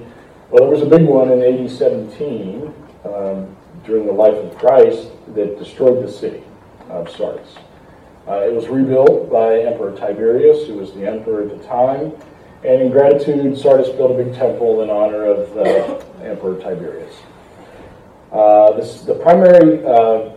[0.49, 2.73] Well, there was a big one in AD 17
[3.05, 3.55] um,
[3.85, 6.43] during the life of Christ that destroyed the city
[6.89, 7.55] of Sardis.
[8.27, 12.13] Uh, it was rebuilt by Emperor Tiberius, who was the emperor at the time.
[12.63, 17.15] And in gratitude, Sardis built a big temple in honor of uh, Emperor Tiberius.
[18.31, 20.31] Uh, this, the primary uh,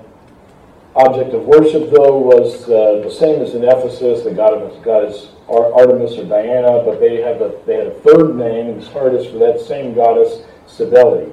[0.95, 4.23] object of worship, though, was uh, the same as in Ephesus.
[4.23, 8.69] The goddess, goddess Artemis or Diana, but they have a they had a third name
[8.69, 11.33] in Sardis for that same goddess, Cybele.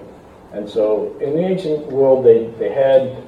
[0.54, 3.24] And so, in the ancient world, they, they had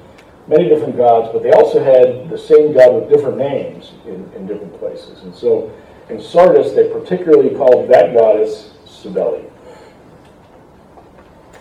[0.48, 4.46] many different gods, but they also had the same god with different names in, in
[4.46, 5.22] different places.
[5.22, 5.72] And so
[6.08, 9.50] in Sardis, they particularly called that goddess Cybele.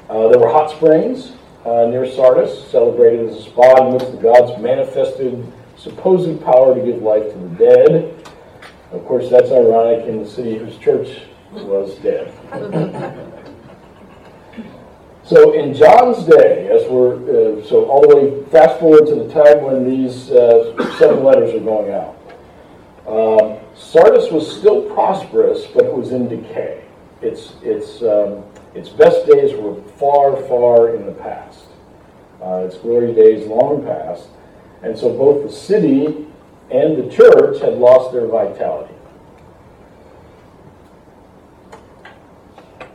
[0.09, 1.33] Uh, there were hot springs
[1.65, 5.45] uh, near Sardis, celebrated as a spot in which the gods manifested
[5.77, 8.27] supposed power to give life to the dead.
[8.91, 12.33] Of course, that's ironic in the city whose church was dead.
[15.23, 19.33] so in John's day, as we're uh, so all the way fast forward to the
[19.33, 22.17] time when these uh, seven letters are going out,
[23.07, 26.83] um, Sardis was still prosperous, but it was in decay.
[27.21, 31.65] Its its um, its best days were far, far in the past.
[32.41, 34.27] Uh, its glory days long past,
[34.81, 36.25] and so both the city
[36.71, 38.93] and the church had lost their vitality.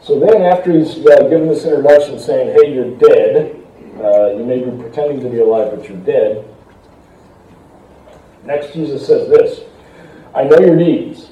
[0.00, 3.60] So then, after he's uh, given this introduction saying, hey, you're dead,
[4.00, 6.44] uh, you may be pretending to be alive, but you're dead.
[8.44, 9.65] Next, Jesus says this
[10.36, 11.30] I know your deeds,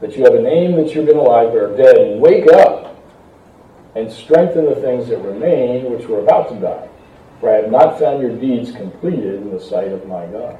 [0.00, 2.96] that you have a name that you've been alive are dead, wake up
[3.94, 6.88] and strengthen the things that remain which were about to die.
[7.38, 10.58] For I have not found your deeds completed in the sight of my God.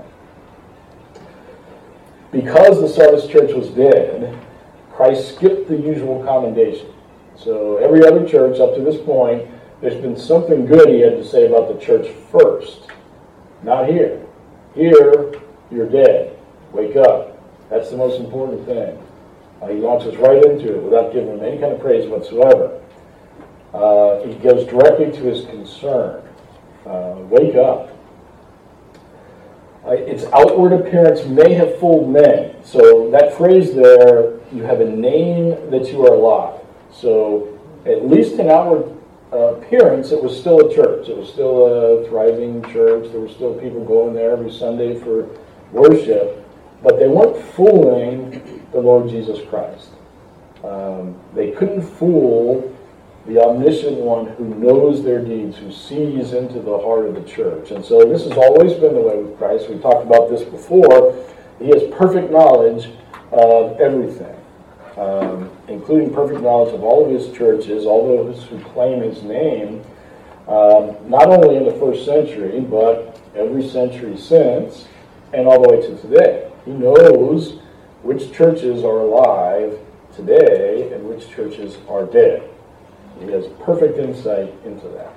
[2.30, 4.38] Because the Sardis church was dead,
[4.92, 6.92] Christ skipped the usual commendation.
[7.34, 9.48] So every other church up to this point,
[9.80, 12.88] there's been something good he had to say about the church first.
[13.62, 14.22] Not here.
[14.74, 15.32] Here,
[15.70, 16.36] you're dead.
[16.72, 17.39] Wake up.
[17.70, 18.98] That's the most important thing.
[19.62, 22.80] Uh, he launches right into it without giving them any kind of praise whatsoever.
[23.72, 26.22] Uh, he goes directly to his concern.
[26.84, 27.96] Uh, wake up.
[29.86, 32.54] Uh, its outward appearance may have fooled men.
[32.64, 36.60] So that phrase there, you have a name that you are alive.
[36.92, 38.96] So, at least in outward
[39.32, 41.08] uh, appearance, it was still a church.
[41.08, 43.10] It was still a thriving church.
[43.12, 45.28] There were still people going there every Sunday for
[45.72, 46.44] worship.
[46.82, 49.90] But they weren't fooling the Lord Jesus Christ.
[50.64, 52.76] Um, they couldn't fool
[53.26, 57.70] the omniscient one who knows their deeds, who sees into the heart of the church.
[57.70, 59.68] And so this has always been the way with Christ.
[59.68, 61.14] We talked about this before.
[61.58, 62.90] He has perfect knowledge
[63.32, 64.34] of everything
[64.96, 69.82] um, including perfect knowledge of all of his churches, all those who claim his name,
[70.46, 74.86] um, not only in the first century, but every century since,
[75.32, 76.49] and all the way to today.
[76.64, 77.58] He knows
[78.02, 79.78] which churches are alive
[80.14, 82.48] today and which churches are dead.
[83.20, 85.14] He has perfect insight into that.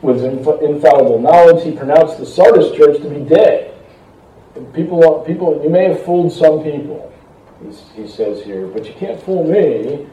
[0.00, 3.72] With infallible knowledge, he pronounced the Sardis church to be dead
[4.74, 7.12] people, people, you may have fooled some people,
[7.94, 10.06] he says here, but you can't fool me.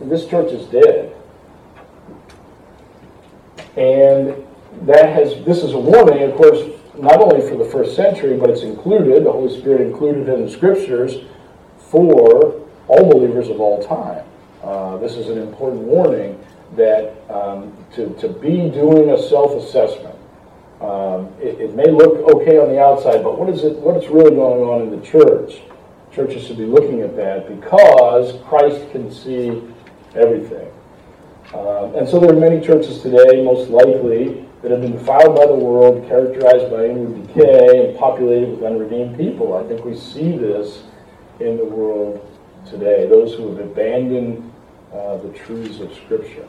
[0.00, 1.14] This church is dead.
[3.76, 4.44] And
[4.82, 8.50] that has, this is a warning, of course, not only for the first century, but
[8.50, 11.24] it's included, the Holy Spirit included in the scriptures
[11.78, 14.24] for all believers of all time.
[14.62, 16.38] Uh, this is an important warning
[16.76, 20.18] that um, to, to be doing a self assessment
[20.80, 23.76] um, it, it, may look okay on the outside, but what is it?
[23.78, 25.60] What is really going on in the church?
[26.12, 29.60] Churches should be looking at that because Christ can see
[30.14, 30.70] everything.
[31.52, 35.46] Um, and so there are many churches today, most likely, that have been defiled by
[35.46, 39.54] the world, characterized by inward decay, and populated with unredeemed people.
[39.54, 40.82] I think we see this
[41.40, 42.24] in the world
[42.66, 43.06] today.
[43.06, 44.52] Those who have abandoned
[44.92, 46.46] uh, the truths of Scripture.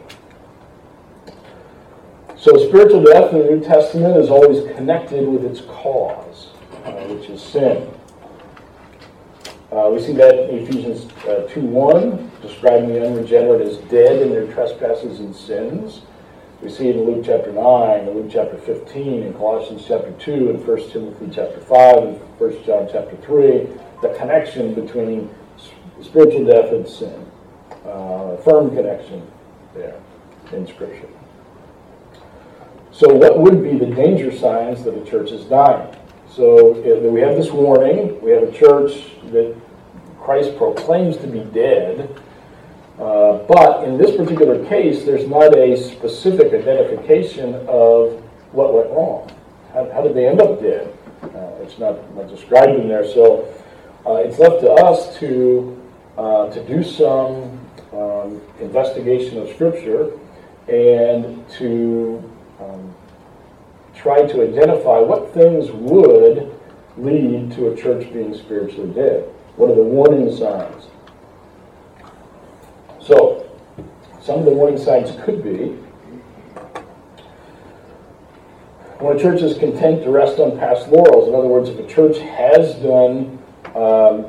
[2.38, 6.48] So spiritual death in the New Testament is always connected with its cause,
[6.86, 7.91] uh, which is sin.
[9.72, 14.52] Uh, we see that in Ephesians uh, 2.1, describing the unregenerate as dead in their
[14.52, 16.02] trespasses and sins.
[16.62, 20.50] We see it in Luke chapter 9, in Luke chapter 15, in Colossians chapter 2,
[20.50, 23.67] in 1 Timothy chapter 5, and 1 John chapter 3,
[24.02, 25.30] the connection between
[26.02, 27.26] spiritual death and sin.
[27.86, 29.26] Uh, firm connection
[29.74, 29.95] there
[30.52, 31.08] in Scripture.
[32.91, 35.95] So, what would be the danger signs that a church is dying?
[36.30, 36.74] So,
[37.10, 38.19] we have this warning.
[38.22, 39.56] We have a church that
[40.19, 42.19] Christ proclaims to be dead.
[42.99, 49.31] Uh, but in this particular case, there's not a specific identification of what went wrong.
[49.73, 50.93] How, how did they end up dead?
[51.23, 53.05] Uh, it's not, not, described in there.
[53.05, 53.47] So,
[54.05, 55.81] uh, it's left to us to,
[56.17, 57.59] uh, to do some
[57.93, 60.12] um, investigation of Scripture
[60.67, 62.21] and to
[62.59, 62.93] um,
[63.95, 66.53] try to identify what things would
[66.97, 69.23] lead to a church being spiritually dead.
[69.55, 70.88] What are the warning signs?
[73.09, 73.49] So,
[74.30, 75.70] some of the warning signs could be
[79.00, 81.28] when a church is content to rest on past laurels.
[81.28, 83.42] In other words, if a church has done
[83.74, 84.28] um,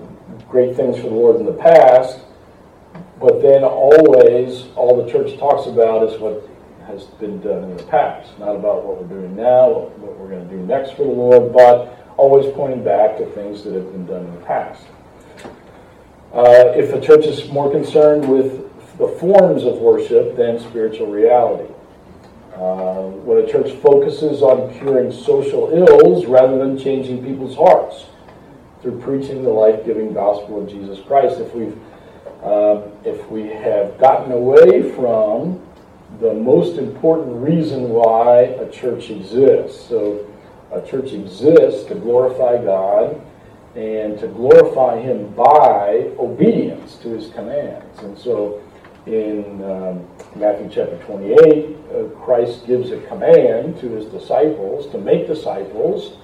[0.49, 2.19] great things for the Lord in the past,
[3.21, 6.49] But then always, all the church talks about is what
[6.87, 10.49] has been done in the past, not about what we're doing now, what we're going
[10.49, 14.07] to do next for the Lord, but always pointing back to things that have been
[14.07, 14.87] done in the past.
[16.33, 18.70] Uh, if a church is more concerned with
[19.01, 21.73] the forms of worship than spiritual reality.
[22.55, 28.05] Uh, when a church focuses on curing social ills rather than changing people's hearts
[28.83, 31.77] through preaching the life-giving gospel of Jesus Christ, if we've
[32.43, 35.61] um, if we have gotten away from
[36.21, 39.89] the most important reason why a church exists.
[39.89, 40.27] So,
[40.73, 43.21] a church exists to glorify God
[43.75, 47.99] and to glorify Him by obedience to His commands.
[48.03, 48.63] And so,
[49.13, 55.27] in um, Matthew chapter 28, uh, Christ gives a command to His disciples to make
[55.27, 56.17] disciples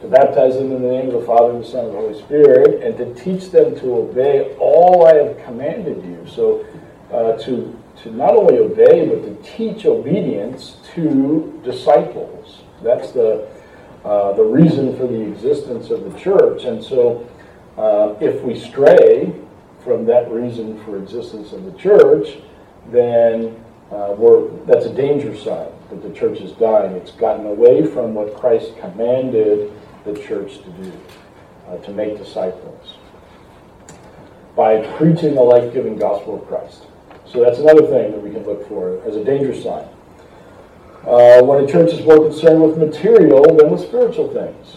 [0.00, 2.18] to baptize them in the name of the Father, and the Son, and the Holy
[2.18, 6.26] Spirit, and to teach them to obey all I have commanded you.
[6.28, 6.66] So,
[7.12, 12.62] uh, to, to not only obey, but to teach obedience to disciples.
[12.82, 13.48] That's the,
[14.04, 16.64] uh, the reason for the existence of the church.
[16.64, 17.28] And so,
[17.78, 19.32] uh, if we stray
[19.84, 22.38] from that reason for existence of the church,
[22.90, 24.14] then uh,
[24.64, 26.92] that's a danger sign that the church is dying.
[26.92, 29.72] It's gotten away from what Christ commanded
[30.04, 30.92] the church to do,
[31.68, 32.94] uh, to make disciples,
[34.56, 36.86] by preaching the life giving gospel of Christ.
[37.26, 39.88] So that's another thing that we can look for as a danger sign.
[41.06, 44.76] Uh, when a church is more concerned with material than with spiritual things,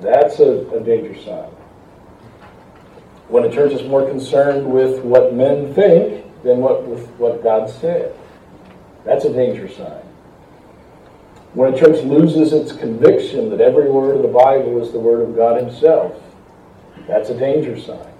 [0.00, 1.50] that's a, a danger sign.
[3.30, 7.70] When a church is more concerned with what men think than what with what God
[7.70, 8.12] said,
[9.04, 10.02] that's a danger sign.
[11.54, 15.20] When a church loses its conviction that every word of the Bible is the word
[15.20, 16.20] of God Himself,
[17.06, 18.12] that's a danger sign.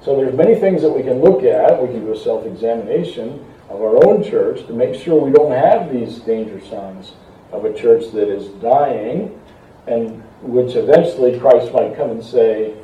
[0.00, 1.80] So there's many things that we can look at.
[1.80, 5.92] We can do a self-examination of our own church to make sure we don't have
[5.92, 7.12] these danger signs
[7.52, 9.38] of a church that is dying
[9.86, 12.74] and which eventually Christ might come and say,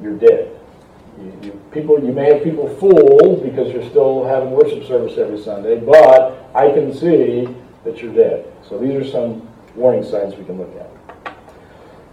[0.00, 0.58] you're dead.
[1.18, 5.78] You, people, you may have people fooled because you're still having worship service every Sunday,
[5.78, 7.48] but I can see
[7.84, 8.50] that you're dead.
[8.68, 10.92] So these are some warning signs we can look at.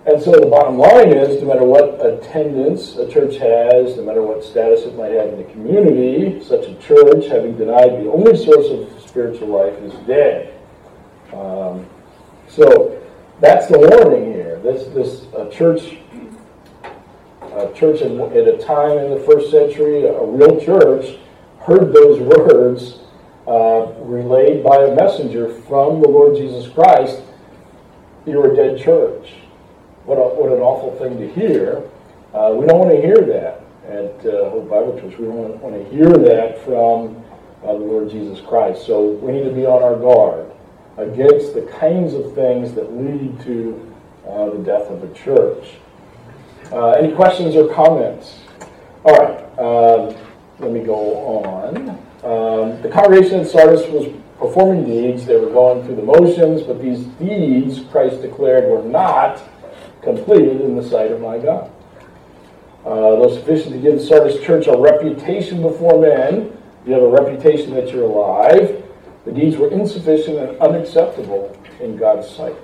[0.06, 4.22] And so the bottom line is no matter what attendance a church has, no matter
[4.22, 8.36] what status it might have in the community, such a church, having denied the only
[8.36, 10.54] source of spiritual life, is dead.
[11.34, 11.86] Um,
[12.48, 13.00] so
[13.40, 14.60] that's the warning here.
[14.60, 15.98] This, this a church,
[17.60, 21.18] a church in, at a time in the first century, a real church,
[21.62, 23.00] heard those words
[23.48, 27.22] uh, relayed by a messenger from the Lord Jesus Christ,
[28.26, 29.34] you're a dead church.
[30.06, 31.84] What, a, what an awful thing to hear.
[32.34, 35.18] Uh, we don't want to hear that at uh, Hope Bible Church.
[35.18, 37.24] We don't want to hear that from
[37.64, 38.86] uh, the Lord Jesus Christ.
[38.86, 40.52] So we need to be on our guard
[40.98, 43.96] against the kinds of things that lead to
[44.28, 45.78] uh, the death of a church.
[46.72, 48.40] Uh, any questions or comments?
[49.04, 50.16] All right, um,
[50.60, 51.90] let me go on.
[52.24, 55.26] Um, the congregation at Sardis was performing deeds.
[55.26, 59.42] They were going through the motions, but these deeds, Christ declared, were not
[60.02, 61.72] completed in the sight of my God.
[62.86, 66.56] Uh, though sufficient to give the Sardis church a reputation before men,
[66.86, 68.84] you have a reputation that you're alive.
[69.26, 72.56] The deeds were insufficient and unacceptable in God's sight.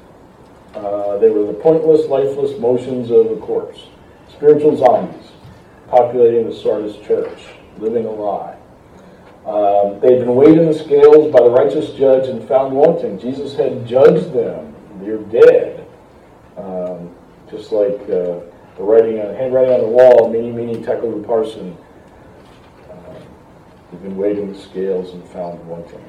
[0.74, 3.88] Uh, they were the pointless, lifeless motions of a corpse,
[4.36, 5.32] spiritual zombies
[5.88, 7.39] populating the Sardis church,
[7.78, 8.58] living a lie.
[9.45, 13.19] Um, they'd been weighed in the scales by the righteous judge and found wanting.
[13.19, 14.76] Jesus had judged them.
[15.04, 15.88] You're dead.
[16.58, 17.15] Um,
[17.50, 18.41] just like uh,
[18.76, 21.78] the writing, on, handwriting on the wall, mene, mene, tekel upharsin.
[22.89, 23.19] Uh,
[23.91, 26.04] they've been weighed in the scales and found wanting.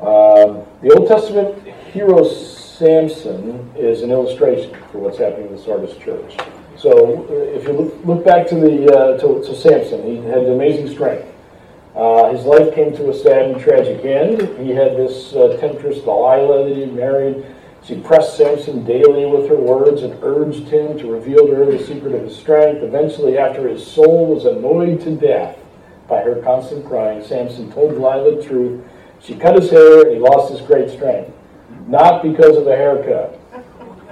[0.00, 5.96] Um, the Old Testament hero Samson is an illustration for what's happening in the Sardis
[5.96, 6.36] church.
[6.80, 10.44] So, uh, if you look, look back to the uh, to, to Samson, he had
[10.46, 11.28] amazing strength.
[11.94, 14.40] Uh, his life came to a sad and tragic end.
[14.58, 17.44] He had this uh, temptress Delilah that he married.
[17.82, 21.84] She pressed Samson daily with her words and urged him to reveal to her the
[21.84, 22.82] secret of his strength.
[22.82, 25.58] Eventually, after his soul was annoyed to death
[26.08, 28.82] by her constant crying, Samson told Delilah the truth.
[29.20, 31.30] She cut his hair and he lost his great strength.
[31.86, 33.39] Not because of the haircut.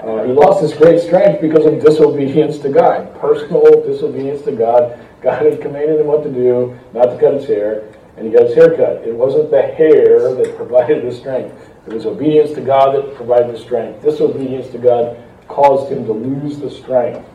[0.09, 4.99] Uh, he lost his great strength because of disobedience to God, personal disobedience to God.
[5.21, 8.47] God had commanded him what to do, not to cut his hair, and he got
[8.47, 9.07] his hair cut.
[9.07, 11.55] It wasn't the hair that provided the strength.
[11.87, 14.03] It was obedience to God that provided the strength.
[14.03, 17.29] Disobedience to God caused him to lose the strength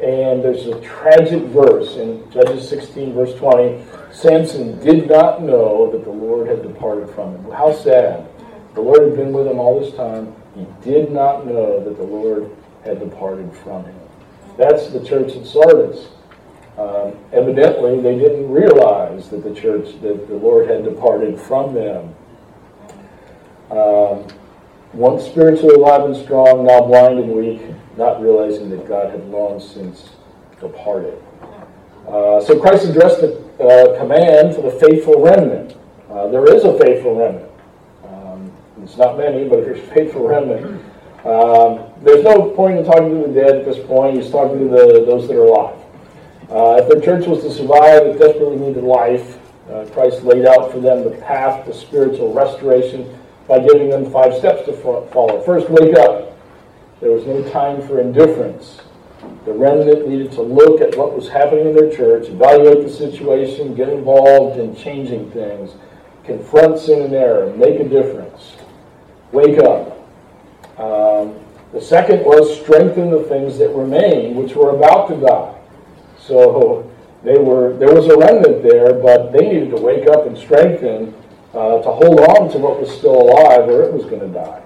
[0.00, 3.82] And there's a tragic verse in Judges 16, verse 20.
[4.12, 7.50] Samson did not know that the Lord had departed from him.
[7.52, 8.28] How sad.
[8.74, 10.34] The Lord had been with him all this time.
[10.56, 12.50] He did not know that the Lord
[12.82, 14.00] had departed from him.
[14.56, 16.08] That's the church at Sardis.
[16.78, 22.14] Um, evidently, they didn't realize that the church, that the Lord had departed from them.
[23.70, 24.26] Um,
[24.92, 27.60] once spiritually alive and strong, now blind and weak,
[27.98, 30.10] not realizing that God had long since
[30.60, 31.22] departed.
[32.08, 35.76] Uh, so Christ addressed the uh, command to the faithful remnant.
[36.08, 37.50] Uh, there is a faithful remnant.
[38.86, 40.80] It's not many, but there's faithful remnant.
[41.24, 44.16] Um, there's no point in talking to the dead at this point.
[44.16, 45.76] He's talking to the, those that are alive.
[46.48, 49.40] Uh, if the church was to survive, it desperately needed life.
[49.68, 53.18] Uh, Christ laid out for them the path to spiritual restoration
[53.48, 55.42] by giving them five steps to follow.
[55.42, 56.38] First, wake up.
[57.00, 58.82] There was no time for indifference.
[59.46, 63.74] The remnant needed to look at what was happening in their church, evaluate the situation,
[63.74, 65.72] get involved in changing things,
[66.22, 68.55] confront sin and error, make a difference.
[69.32, 69.92] Wake up.
[70.78, 71.34] Um,
[71.72, 75.54] the second was strengthen the things that remain, which were about to die.
[76.18, 76.90] So
[77.22, 81.14] they were there was a remnant there, but they needed to wake up and strengthen
[81.52, 84.62] uh, to hold on to what was still alive, or it was going to die.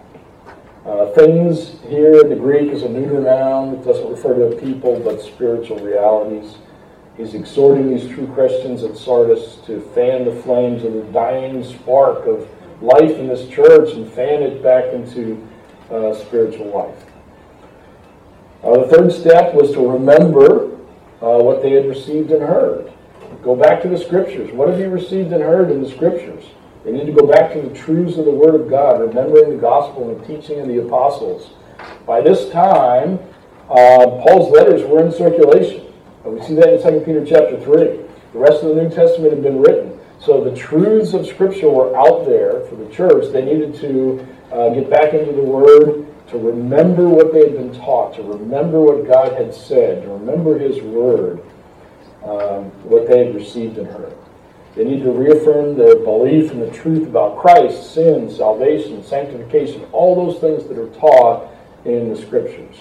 [0.84, 3.74] Uh, things here in the Greek is a neuter noun.
[3.74, 6.56] It doesn't refer to people, but spiritual realities.
[7.16, 12.26] He's exhorting these true Christians at Sardis to fan the flames of the dying spark
[12.26, 12.48] of
[12.80, 15.46] life in this church and fan it back into
[15.90, 17.04] uh, spiritual life.
[18.62, 20.72] Uh, the third step was to remember
[21.22, 22.92] uh, what they had received and heard.
[23.42, 24.52] Go back to the scriptures.
[24.52, 26.44] What have you received and heard in the scriptures?
[26.84, 29.60] They need to go back to the truths of the Word of God, remembering the
[29.60, 31.50] gospel and the teaching of the apostles.
[32.06, 33.18] By this time,
[33.68, 35.86] uh, Paul's letters were in circulation.
[36.24, 37.76] And we see that in 2 Peter chapter 3.
[38.32, 39.99] The rest of the New Testament had been written.
[40.20, 43.32] So the truths of Scripture were out there for the church.
[43.32, 47.72] They needed to uh, get back into the Word, to remember what they had been
[47.72, 51.40] taught, to remember what God had said, to remember His Word,
[52.22, 54.14] um, what they had received and heard.
[54.74, 60.14] They need to reaffirm their belief in the truth about Christ, sin, salvation, sanctification, all
[60.14, 61.50] those things that are taught
[61.86, 62.76] in the Scriptures.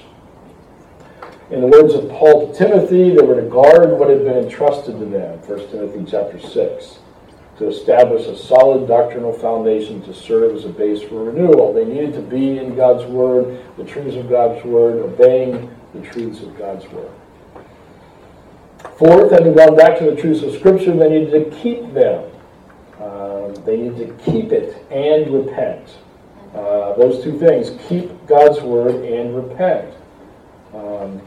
[1.50, 5.00] In the words of Paul to Timothy, they were to guard what had been entrusted
[5.00, 7.00] to them, 1 Timothy chapter 6,
[7.60, 11.74] to establish a solid doctrinal foundation to serve as a base for renewal.
[11.74, 16.42] They needed to be in God's Word, the truths of God's Word, obeying the truths
[16.42, 17.12] of God's Word.
[18.98, 22.32] Fourth, having gone back to the truths of Scripture, they needed to keep them.
[22.98, 25.98] Um, they need to keep it and repent.
[26.56, 29.94] Uh, those two things keep God's word and repent.
[30.74, 31.22] Um,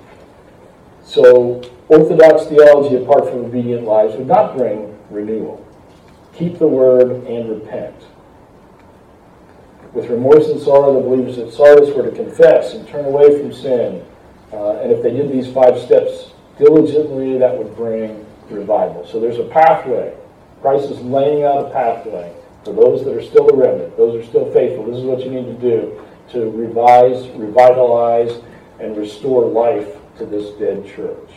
[1.04, 5.64] so, orthodox theology, apart from obedient lives, would not bring renewal.
[6.34, 7.94] Keep the word and repent.
[9.92, 13.52] With remorse and sorrow, the believers at Sardis were to confess and turn away from
[13.52, 14.04] sin.
[14.52, 19.06] Uh, and if they did these five steps diligently, that would bring revival.
[19.06, 20.16] So there's a pathway.
[20.62, 24.26] Christ is laying out a pathway for those that are still the remnant, those are
[24.26, 24.86] still faithful.
[24.86, 28.40] This is what you need to do to revise, revitalize,
[28.78, 31.30] and restore life to this dead church.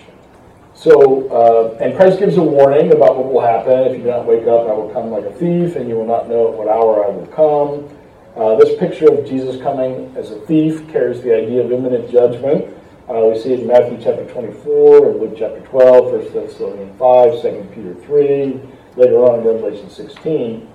[0.76, 3.88] So, uh, and Christ gives a warning about what will happen.
[3.88, 6.06] If you do not wake up, I will come like a thief, and you will
[6.06, 7.90] not know at what hour I will come.
[8.36, 12.66] Uh, this picture of Jesus coming as a thief carries the idea of imminent judgment.
[13.08, 17.42] Uh, we see it in Matthew chapter 24, and Luke chapter 12, 1 Thessalonians 5,
[17.42, 18.60] 2 Peter 3,
[18.98, 20.68] later on in Revelation 16,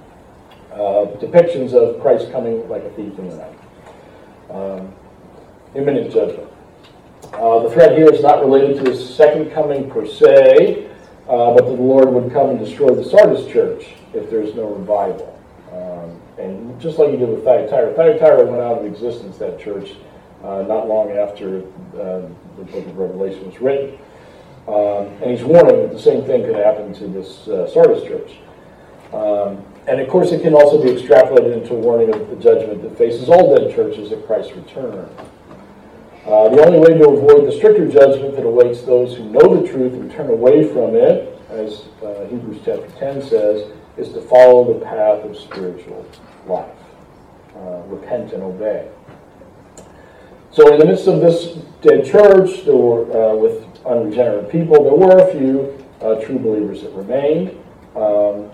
[0.72, 0.76] uh,
[1.20, 3.59] depictions of Christ coming like a thief in the night.
[4.48, 4.94] Um,
[5.74, 6.48] imminent judgment.
[7.32, 10.86] Uh, the threat here is not related to his second coming per se,
[11.28, 14.66] uh, but that the Lord would come and destroy the Sardis church if there's no
[14.74, 15.38] revival.
[15.72, 19.92] Um, and just like he did with Thyatira, Thyatira went out of existence, that church,
[20.42, 21.60] uh, not long after
[21.94, 22.26] uh,
[22.56, 23.98] the book of Revelation was written.
[24.66, 28.38] Um, and he's warning that the same thing could happen to this uh, Sardis church.
[29.12, 32.82] Um, and of course, it can also be extrapolated into a warning of the judgment
[32.82, 35.08] that faces all dead churches at Christ's return.
[36.30, 39.66] Uh, the only way to avoid the stricter judgment that awaits those who know the
[39.66, 44.72] truth and turn away from it, as uh, Hebrews chapter 10 says, is to follow
[44.72, 46.06] the path of spiritual
[46.46, 46.70] life.
[47.56, 48.88] Uh, repent and obey.
[50.52, 54.94] So, in the midst of this dead church, there were, uh, with unregenerate people, there
[54.94, 57.58] were a few uh, true believers that remained.
[57.96, 58.52] Um,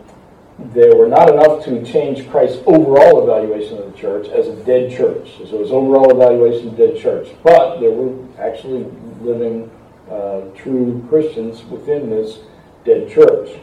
[0.59, 4.90] there were not enough to change Christ's overall evaluation of the church as a dead
[4.90, 5.28] church.
[5.48, 7.28] So his overall evaluation, dead church.
[7.42, 8.84] But there were actually
[9.20, 9.70] living
[10.11, 12.38] uh, true Christians within this
[12.84, 13.59] dead church.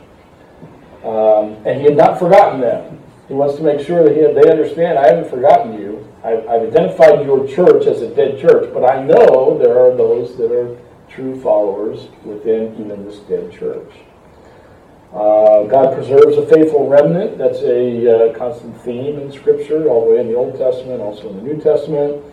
[1.03, 2.99] Um, and he had not forgotten them.
[3.27, 6.07] He wants to make sure that he, they understand I haven't forgotten you.
[6.23, 10.37] I've, I've identified your church as a dead church, but I know there are those
[10.37, 10.77] that are
[11.09, 13.91] true followers within even this dead church.
[15.13, 17.37] Uh, God preserves a faithful remnant.
[17.37, 21.29] That's a uh, constant theme in Scripture, all the way in the Old Testament, also
[21.29, 22.23] in the New Testament.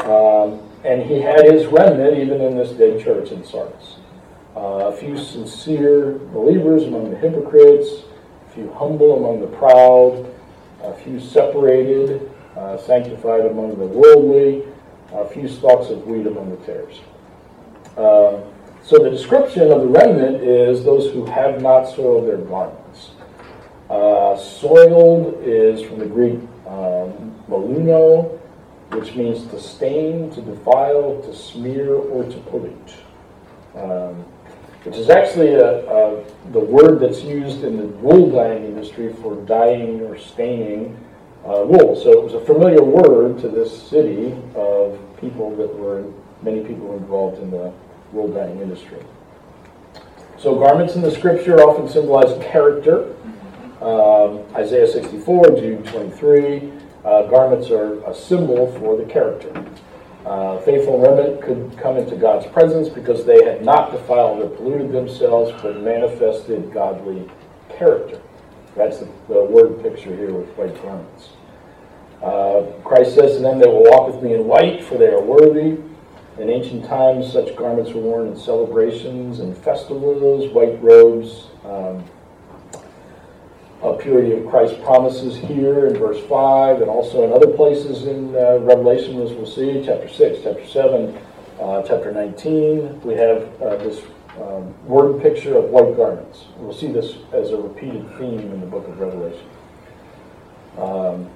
[0.00, 3.96] Um, and he had his remnant even in this dead church in Sardis.
[4.56, 8.04] Uh, a few sincere believers among the hypocrites,
[8.46, 10.32] a few humble among the proud,
[10.82, 14.64] a few separated, uh, sanctified among the worldly,
[15.12, 17.00] a few stalks of wheat among the tares.
[17.96, 18.40] Uh,
[18.90, 23.10] so the description of the remnant is those who have not soiled their garments.
[23.88, 28.36] Uh, soiled is from the Greek um, maluno,
[28.90, 32.96] which means to stain, to defile, to smear, or to pollute.
[33.76, 34.24] Um,
[34.82, 39.36] which is actually a, a, the word that's used in the wool dyeing industry for
[39.46, 40.98] dyeing or staining
[41.44, 41.94] uh, wool.
[41.94, 46.12] So it was a familiar word to this city of people that were,
[46.42, 47.72] many people involved in the
[48.12, 48.98] wool dyeing industry.
[50.38, 53.14] So garments in the scripture often symbolize character.
[53.82, 56.72] Um, Isaiah 64, Jude 23.
[57.04, 59.64] Uh, garments are a symbol for the character.
[60.24, 64.92] Uh, faithful remnant could come into God's presence because they had not defiled or polluted
[64.92, 67.28] themselves, but manifested godly
[67.70, 68.20] character.
[68.76, 71.30] That's the, the word picture here with white garments.
[72.22, 75.22] Uh, Christ says to them, They will walk with me in white, for they are
[75.22, 75.78] worthy.
[76.40, 81.48] In ancient times, such garments were worn in celebrations and festivals, white robes.
[81.66, 82.02] Um,
[83.82, 88.34] a purity of Christ promises here in verse 5 and also in other places in
[88.34, 91.18] uh, Revelation, as we'll see, chapter 6, chapter 7,
[91.60, 93.02] uh, chapter 19.
[93.02, 94.00] We have uh, this
[94.40, 96.46] um, word picture of white garments.
[96.56, 99.46] We'll see this as a repeated theme in the book of Revelation.
[100.78, 101.30] Um,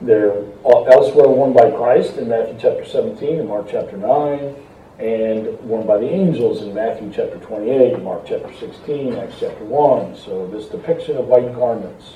[0.00, 4.54] they're elsewhere worn by Christ in Matthew chapter 17 and Mark chapter 9,
[4.98, 10.16] and worn by the angels in Matthew chapter 28, Mark chapter 16, Acts chapter 1.
[10.16, 12.14] So, this depiction of white garments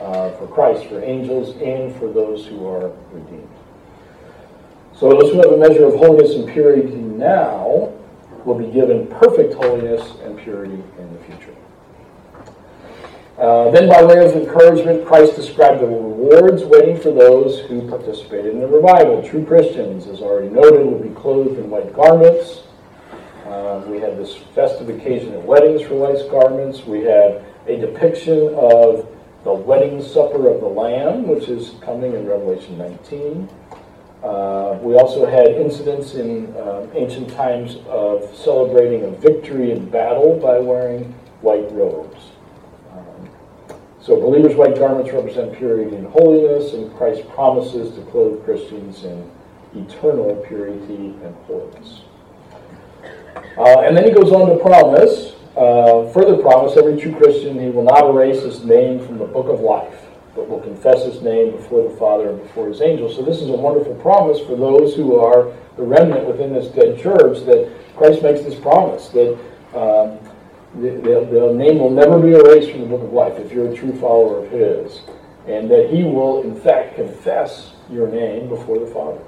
[0.00, 3.48] uh, for Christ, for angels, and for those who are redeemed.
[4.94, 7.92] So, those who have a measure of holiness and purity now
[8.44, 11.54] will be given perfect holiness and purity in the future.
[13.38, 18.54] Uh, then, by way of encouragement, Christ described the rewards waiting for those who participated
[18.54, 19.22] in the revival.
[19.28, 22.62] True Christians, as already noted, will be clothed in white garments.
[23.44, 26.84] Uh, we have this festive occasion at weddings for white garments.
[26.86, 29.08] We have a depiction of
[29.42, 33.48] the wedding supper of the Lamb, which is coming in Revelation 19.
[34.22, 40.38] Uh, we also had incidents in uh, ancient times of celebrating a victory in battle
[40.38, 41.12] by wearing
[41.42, 42.30] white robes.
[44.04, 49.30] So believers' white garments represent purity and holiness, and Christ promises to clothe Christians in
[49.74, 52.02] eternal purity and holiness.
[53.56, 57.70] Uh, and then he goes on to promise, uh, further promise, every true Christian, he
[57.70, 60.02] will not erase his name from the book of life,
[60.34, 63.16] but will confess his name before the Father and before his angels.
[63.16, 66.98] So this is a wonderful promise for those who are the remnant within this dead
[66.98, 69.32] church that Christ makes this promise that
[69.74, 70.18] um,
[70.80, 73.76] the, the, name will never be erased from the book of life if you're a
[73.76, 75.02] true follower of His,
[75.46, 79.20] and that He will, in fact, confess your name before the Father.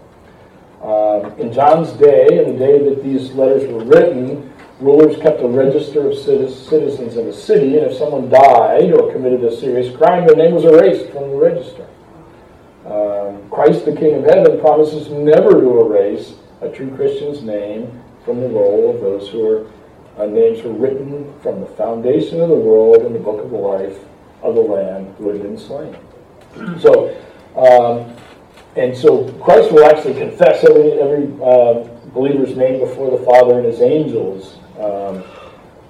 [0.83, 5.49] Um, in John's day, in the day that these letters were written, rulers kept a
[5.49, 10.27] register of citizens in a city, and if someone died or committed a serious crime,
[10.27, 11.87] their name was erased from the register.
[12.85, 18.41] Um, Christ, the King of Heaven, promises never to erase a true Christian's name from
[18.41, 19.71] the roll of those who are
[20.19, 23.57] our names were written from the foundation of the world in the book of the
[23.57, 23.99] life
[24.43, 25.97] of the Lamb who had been slain.
[26.81, 27.15] So,
[27.57, 28.17] um,
[28.77, 33.67] and so Christ will actually confess every, every uh, believer's name before the Father and
[33.67, 34.59] his angels.
[34.79, 35.23] Um,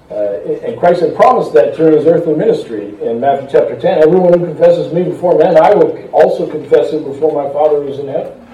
[0.09, 4.39] uh, and Christ had promised that during his earthly ministry in Matthew chapter 10 everyone
[4.39, 7.99] who confesses me before men, I will also confess it before my Father who is
[7.99, 8.47] in heaven.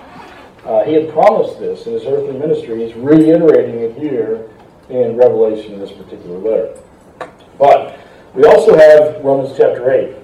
[0.65, 2.86] Uh, he had promised this in his earthly ministry.
[2.86, 4.49] He's reiterating it here
[4.94, 6.78] in Revelation in this particular letter.
[7.58, 8.00] But
[8.34, 10.16] we also have Romans chapter 8.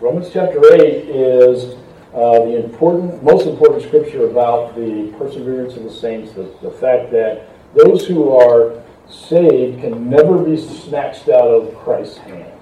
[0.00, 1.74] Romans chapter 8 is
[2.14, 7.10] uh, the important, most important scripture about the perseverance of the saints, the, the fact
[7.10, 12.52] that those who are saved can never be snatched out of Christ's hand.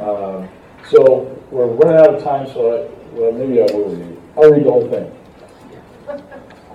[0.00, 0.48] Um,
[0.90, 4.18] so we're running out of time, so I, well, maybe I will read.
[4.36, 5.14] I'll read the whole thing.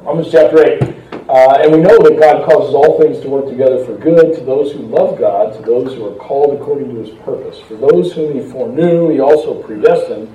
[0.04, 1.03] Romans chapter 8.
[1.30, 4.42] Uh, and we know that God causes all things to work together for good to
[4.42, 7.60] those who love God, to those who are called according to his purpose.
[7.62, 10.28] For those whom he foreknew, he also predestined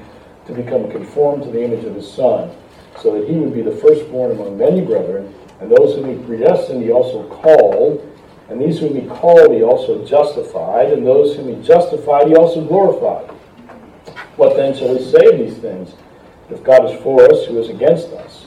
[0.46, 2.50] to become conformed to the image of his Son,
[2.98, 5.34] so that he would be the firstborn among many brethren.
[5.60, 8.02] And those whom he predestined, he also called.
[8.48, 10.90] And these whom he called, he also justified.
[10.90, 13.28] And those whom he justified, he also glorified.
[14.36, 15.92] What then shall we say of these things?
[16.48, 18.46] If God is for us, who is against us?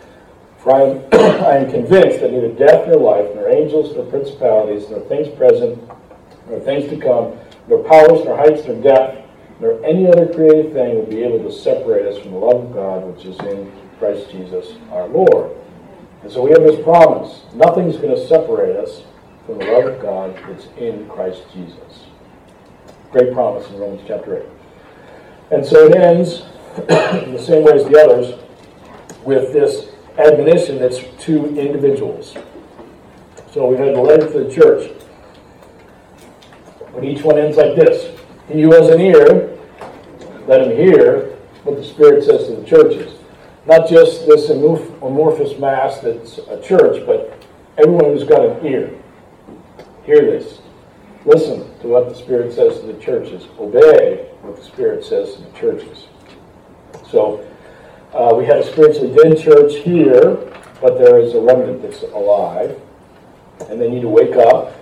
[0.61, 1.05] For I am,
[1.43, 5.81] I am convinced that neither death nor life, nor angels, nor principalities, nor things present,
[6.47, 7.35] nor things to come,
[7.67, 9.27] nor powers, nor heights, nor depth,
[9.59, 12.73] nor any other created thing will be able to separate us from the love of
[12.73, 15.51] God which is in Christ Jesus our Lord.
[16.23, 19.03] And so we have this promise nothing's going to separate us
[19.45, 22.05] from the love of God that's in Christ Jesus.
[23.11, 24.45] Great promise in Romans chapter 8.
[25.51, 26.43] And so it ends
[27.25, 28.39] in the same way as the others
[29.25, 29.90] with this
[30.21, 32.35] admonition that's to individuals.
[33.51, 34.91] So we had the letter to the church.
[36.93, 38.17] But each one ends like this
[38.47, 39.57] He who has an ear,
[40.47, 43.17] let him hear what the Spirit says to the churches.
[43.65, 47.45] Not just this amorphous mass that's a church, but
[47.77, 48.91] everyone who's got an ear.
[50.05, 50.61] Hear this.
[51.25, 53.47] Listen to what the Spirit says to the churches.
[53.59, 56.07] Obey what the Spirit says to the churches.
[57.07, 57.45] So,
[58.13, 60.35] uh, we have a spiritually dead church here,
[60.81, 62.79] but there is a remnant that's alive,
[63.69, 64.73] and they need to wake up.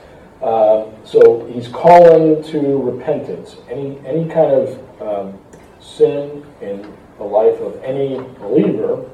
[0.41, 3.57] Uh, so he's calling to repentance.
[3.69, 5.39] Any any kind of um,
[5.79, 6.81] sin in
[7.17, 9.05] the life of any believer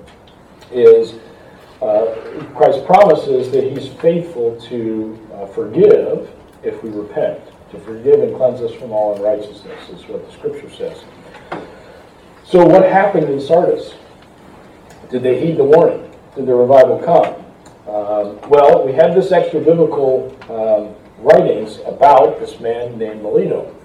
[0.72, 1.16] is
[1.82, 2.16] uh,
[2.56, 6.32] Christ promises that He's faithful to uh, forgive
[6.64, 7.40] if we repent,
[7.72, 11.04] to forgive and cleanse us from all unrighteousness, is what the Scripture says.
[12.46, 13.94] So, what happened in Sardis?
[15.10, 16.12] Did they heed the warning?
[16.36, 17.36] Did the revival come?
[17.88, 23.76] Um, well, we have this extra biblical um, writings about this man named Melito.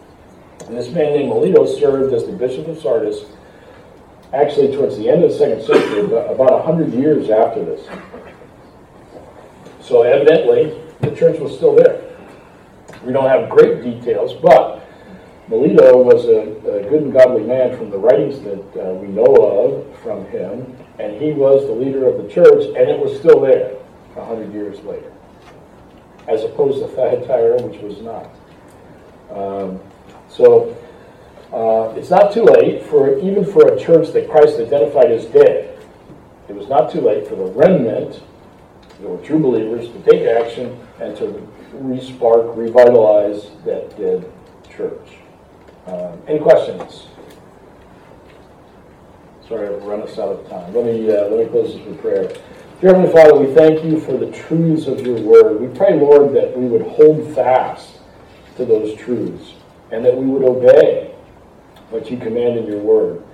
[0.66, 3.25] And this man named Melito served as the bishop of Sardis
[4.33, 7.87] actually towards the end of the second century, about 100 years after this.
[9.81, 12.01] So evidently, the church was still there.
[13.05, 14.87] We don't have great details, but
[15.49, 16.43] Melito was a,
[16.79, 20.77] a good and godly man from the writings that uh, we know of from him,
[21.01, 23.73] and he was the leader of the church, and it was still there
[24.17, 25.13] a 100 years later,
[26.29, 28.31] as opposed to Thyatira, which was not.
[29.31, 29.81] Um,
[30.29, 30.77] so
[31.53, 35.79] uh, it's not too late for even for a church that Christ identified as dead.
[36.49, 38.21] It was not too late for the remnant,
[39.01, 44.31] were true believers, to take action and to respark, revitalize that dead
[44.69, 45.17] church.
[45.87, 47.07] Um, any questions?
[49.51, 50.73] Sorry, I've run us out of time.
[50.73, 52.29] Let me uh, let me close this with prayer.
[52.81, 55.61] Dear Heavenly Father, we thank you for the truths of your word.
[55.61, 57.99] We pray, Lord, that we would hold fast
[58.59, 59.55] to those truths
[59.91, 61.17] and that we would obey
[61.89, 63.25] what you command in your word.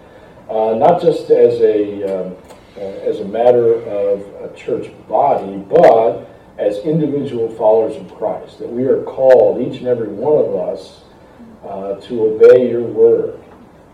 [0.48, 2.36] Uh, not just as a, um,
[2.78, 8.72] uh, as a matter of a church body, but as individual followers of Christ, that
[8.72, 11.02] we are called, each and every one of us,
[11.62, 13.38] uh, to obey your word.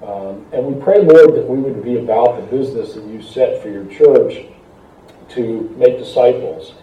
[0.03, 3.63] Um, and we pray, Lord, that we would be about the business that you set
[3.63, 4.47] for your church
[5.31, 6.75] to make disciples,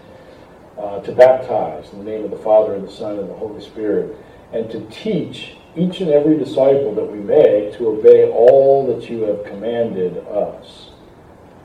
[0.78, 3.62] uh, to baptize in the name of the Father, and the Son, and the Holy
[3.62, 4.16] Spirit,
[4.54, 9.22] and to teach each and every disciple that we make to obey all that you
[9.24, 10.90] have commanded us.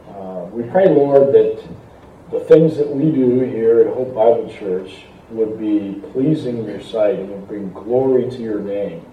[0.09, 1.63] Uh, we pray, Lord, that
[2.31, 6.81] the things that we do here at Hope Bible Church would be pleasing in your
[6.81, 9.05] sight and would bring glory to your name.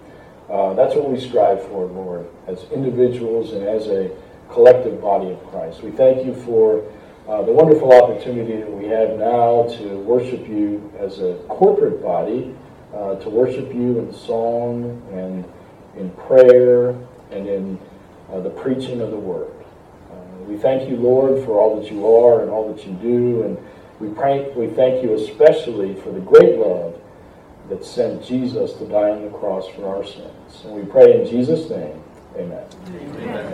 [0.50, 4.10] Uh, that's what we strive for, Lord, as individuals and as a
[4.50, 5.82] collective body of Christ.
[5.82, 6.84] We thank you for
[7.28, 12.54] uh, the wonderful opportunity that we have now to worship you as a corporate body
[12.94, 15.44] uh, to worship you in song and
[15.96, 16.90] in prayer
[17.30, 17.78] and in
[18.30, 19.52] uh, the preaching of the word.
[20.10, 20.14] Uh,
[20.46, 23.58] we thank you, Lord, for all that you are and all that you do, and
[24.00, 27.00] we pray, we thank you especially for the great love
[27.68, 30.64] that sent Jesus to die on the cross for our sins.
[30.64, 32.02] And we pray in Jesus' name,
[32.36, 32.66] amen.
[32.88, 33.52] amen.